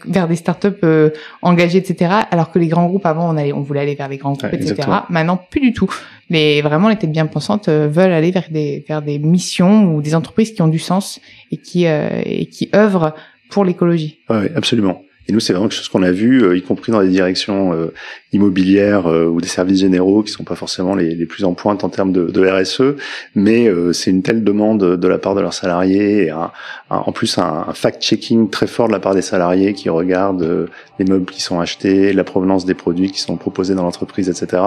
vers 0.06 0.28
des 0.28 0.36
startups 0.36 0.68
euh, 0.84 1.10
engagées, 1.42 1.78
etc. 1.78 2.12
Alors 2.30 2.50
que 2.50 2.58
les 2.58 2.68
grands 2.68 2.86
groupes 2.86 3.06
avant, 3.06 3.28
on 3.32 3.36
allait, 3.36 3.52
on 3.52 3.60
voulait 3.60 3.80
aller 3.80 3.94
vers 3.94 4.08
les 4.08 4.18
grands 4.18 4.32
groupes, 4.32 4.52
etc. 4.52 4.88
Maintenant, 5.08 5.40
plus 5.50 5.60
du 5.60 5.72
tout. 5.72 5.90
Mais 6.30 6.60
vraiment, 6.60 6.88
les 6.88 6.96
têtes 6.96 7.12
bien 7.12 7.26
pensantes 7.26 7.68
euh, 7.68 7.88
veulent 7.88 8.12
aller 8.12 8.30
vers 8.30 8.50
des 8.50 8.84
vers 8.86 9.02
des 9.02 9.18
missions 9.18 9.94
ou 9.94 10.02
des 10.02 10.14
entreprises 10.14 10.52
qui 10.52 10.62
ont 10.62 10.68
du 10.68 10.78
sens 10.78 11.20
et 11.50 11.56
qui 11.56 11.86
euh, 11.86 12.08
et 12.24 12.46
qui 12.46 12.68
œuvrent 12.74 13.14
pour 13.50 13.64
l'écologie. 13.64 14.18
Oui, 14.28 14.46
absolument. 14.54 15.02
Et 15.26 15.32
nous, 15.32 15.40
c'est 15.40 15.52
vraiment 15.52 15.68
quelque 15.68 15.78
chose 15.78 15.88
qu'on 15.88 16.02
a 16.02 16.10
vu, 16.10 16.42
euh, 16.42 16.56
y 16.56 16.62
compris 16.62 16.90
dans 16.90 17.00
les 17.00 17.10
directions 17.10 17.90
euh, 18.32 18.36
immobilières 18.36 19.06
euh, 19.06 19.26
ou 19.26 19.40
des 19.40 19.48
services 19.48 19.80
généraux 19.80 20.22
qui 20.22 20.30
sont 20.30 20.44
pas 20.44 20.54
forcément 20.54 20.94
les, 20.94 21.14
les 21.14 21.26
plus 21.26 21.44
en 21.44 21.54
pointe 21.54 21.84
en 21.84 21.88
termes 21.88 22.12
de, 22.12 22.26
de 22.26 22.46
RSE, 22.46 22.96
mais 23.34 23.70
c'est 23.92 24.10
une 24.10 24.22
telle 24.22 24.44
demande 24.44 24.96
de 24.96 25.08
la 25.08 25.18
part 25.18 25.34
de 25.34 25.40
leurs 25.40 25.54
salariés, 25.54 26.26
et 26.26 26.32
en 26.32 27.12
plus 27.12 27.38
un, 27.38 27.64
un 27.68 27.72
fact-checking 27.72 28.50
très 28.50 28.66
fort 28.66 28.88
de 28.88 28.92
la 28.92 29.00
part 29.00 29.14
des 29.14 29.22
salariés 29.22 29.74
qui 29.74 29.88
regardent 29.88 30.68
les 30.98 31.04
meubles 31.04 31.30
qui 31.30 31.42
sont 31.42 31.60
achetés, 31.60 32.12
la 32.12 32.24
provenance 32.24 32.64
des 32.64 32.74
produits 32.74 33.10
qui 33.10 33.20
sont 33.20 33.36
proposés 33.36 33.74
dans 33.74 33.82
l'entreprise, 33.82 34.28
etc. 34.28 34.62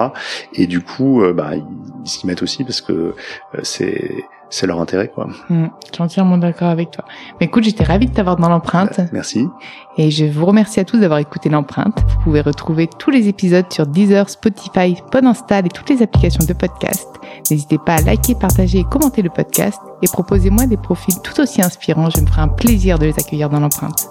Et 0.55 0.67
du 0.67 0.81
coup, 0.81 1.23
bah, 1.33 1.51
ils 1.55 2.09
s'y 2.09 2.27
mettent 2.27 2.43
aussi 2.43 2.63
parce 2.63 2.81
que 2.81 3.13
c'est 3.63 4.23
c'est 4.51 4.67
leur 4.67 4.79
intérêt, 4.81 5.07
quoi. 5.07 5.27
Mmh, 5.49 5.67
je 5.87 5.93
suis 5.93 6.03
entièrement 6.03 6.37
d'accord 6.37 6.67
avec 6.67 6.91
toi. 6.91 7.05
Mais 7.39 7.47
écoute, 7.47 7.63
j'étais 7.63 7.85
ravie 7.85 8.07
de 8.07 8.13
t'avoir 8.13 8.35
dans 8.35 8.49
l'empreinte. 8.49 8.99
merci. 9.13 9.47
Et 9.97 10.11
je 10.11 10.25
vous 10.25 10.45
remercie 10.45 10.79
à 10.79 10.85
tous 10.85 10.99
d'avoir 10.99 11.19
écouté 11.19 11.49
l'empreinte. 11.49 11.97
Vous 12.07 12.21
pouvez 12.21 12.41
retrouver 12.41 12.87
tous 12.87 13.09
les 13.09 13.29
épisodes 13.29 13.50
sur 13.69 13.87
Deezer, 13.87 14.29
Spotify, 14.29 14.95
Podinstall 15.11 15.65
et 15.65 15.69
toutes 15.69 15.89
les 15.89 16.01
applications 16.01 16.45
de 16.45 16.53
podcast. 16.53 17.07
N'hésitez 17.49 17.77
pas 17.77 17.95
à 17.95 18.01
liker, 18.01 18.35
partager 18.35 18.79
et 18.79 18.83
commenter 18.83 19.21
le 19.21 19.29
podcast. 19.29 19.79
Et 20.01 20.07
proposez-moi 20.07 20.65
des 20.67 20.77
profils 20.77 21.19
tout 21.21 21.39
aussi 21.41 21.61
inspirants. 21.61 22.09
Je 22.09 22.21
me 22.21 22.27
ferai 22.27 22.41
un 22.41 22.47
plaisir 22.47 22.97
de 22.97 23.05
les 23.05 23.19
accueillir 23.19 23.49
dans 23.49 23.59
l'empreinte. 23.59 24.09